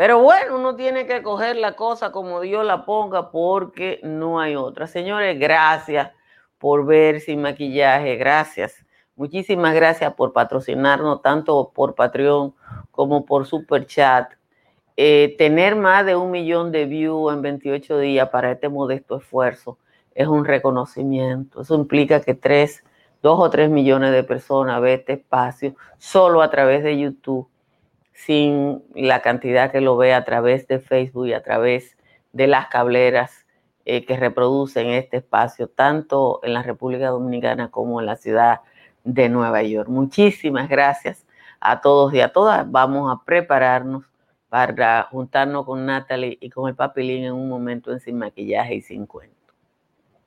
Pero 0.00 0.22
bueno, 0.22 0.56
uno 0.56 0.76
tiene 0.76 1.06
que 1.06 1.22
coger 1.22 1.56
la 1.56 1.76
cosa 1.76 2.10
como 2.10 2.40
Dios 2.40 2.64
la 2.64 2.86
ponga 2.86 3.30
porque 3.30 4.00
no 4.02 4.40
hay 4.40 4.56
otra. 4.56 4.86
Señores, 4.86 5.38
gracias 5.38 6.10
por 6.56 6.86
ver 6.86 7.20
sin 7.20 7.42
maquillaje, 7.42 8.16
gracias. 8.16 8.82
Muchísimas 9.14 9.74
gracias 9.74 10.14
por 10.14 10.32
patrocinarnos 10.32 11.20
tanto 11.20 11.70
por 11.74 11.94
Patreon 11.94 12.54
como 12.90 13.26
por 13.26 13.44
Super 13.44 13.86
Chat. 13.86 14.32
Eh, 14.96 15.34
tener 15.36 15.76
más 15.76 16.06
de 16.06 16.16
un 16.16 16.30
millón 16.30 16.72
de 16.72 16.86
views 16.86 17.34
en 17.34 17.42
28 17.42 17.98
días 17.98 18.30
para 18.30 18.52
este 18.52 18.70
modesto 18.70 19.18
esfuerzo 19.18 19.76
es 20.14 20.26
un 20.26 20.46
reconocimiento. 20.46 21.60
Eso 21.60 21.74
implica 21.74 22.22
que 22.22 22.32
tres, 22.32 22.82
dos 23.20 23.38
o 23.38 23.50
tres 23.50 23.68
millones 23.68 24.12
de 24.12 24.24
personas 24.24 24.80
ven 24.80 25.00
este 25.00 25.12
espacio 25.12 25.74
solo 25.98 26.40
a 26.40 26.50
través 26.50 26.82
de 26.82 26.98
YouTube 26.98 27.50
sin 28.24 28.82
la 28.94 29.22
cantidad 29.22 29.70
que 29.70 29.80
lo 29.80 29.96
ve 29.96 30.14
a 30.14 30.24
través 30.24 30.66
de 30.68 30.78
Facebook 30.78 31.28
y 31.28 31.32
a 31.32 31.42
través 31.42 31.96
de 32.32 32.46
las 32.46 32.68
cableras 32.68 33.46
eh, 33.84 34.04
que 34.04 34.16
reproducen 34.16 34.88
este 34.88 35.18
espacio, 35.18 35.68
tanto 35.68 36.40
en 36.42 36.52
la 36.52 36.62
República 36.62 37.08
Dominicana 37.08 37.70
como 37.70 38.00
en 38.00 38.06
la 38.06 38.16
ciudad 38.16 38.60
de 39.04 39.28
Nueva 39.28 39.62
York. 39.62 39.88
Muchísimas 39.88 40.68
gracias 40.68 41.26
a 41.60 41.80
todos 41.80 42.12
y 42.14 42.20
a 42.20 42.32
todas. 42.32 42.70
Vamos 42.70 43.10
a 43.12 43.24
prepararnos 43.24 44.04
para 44.48 45.04
juntarnos 45.04 45.64
con 45.64 45.86
Natalie 45.86 46.36
y 46.40 46.50
con 46.50 46.68
el 46.68 46.74
papelín 46.74 47.24
en 47.24 47.32
un 47.32 47.48
momento 47.48 47.92
en 47.92 48.00
Sin 48.00 48.18
Maquillaje 48.18 48.74
y 48.74 48.80
Sin 48.82 49.06
Cuento. 49.06 49.39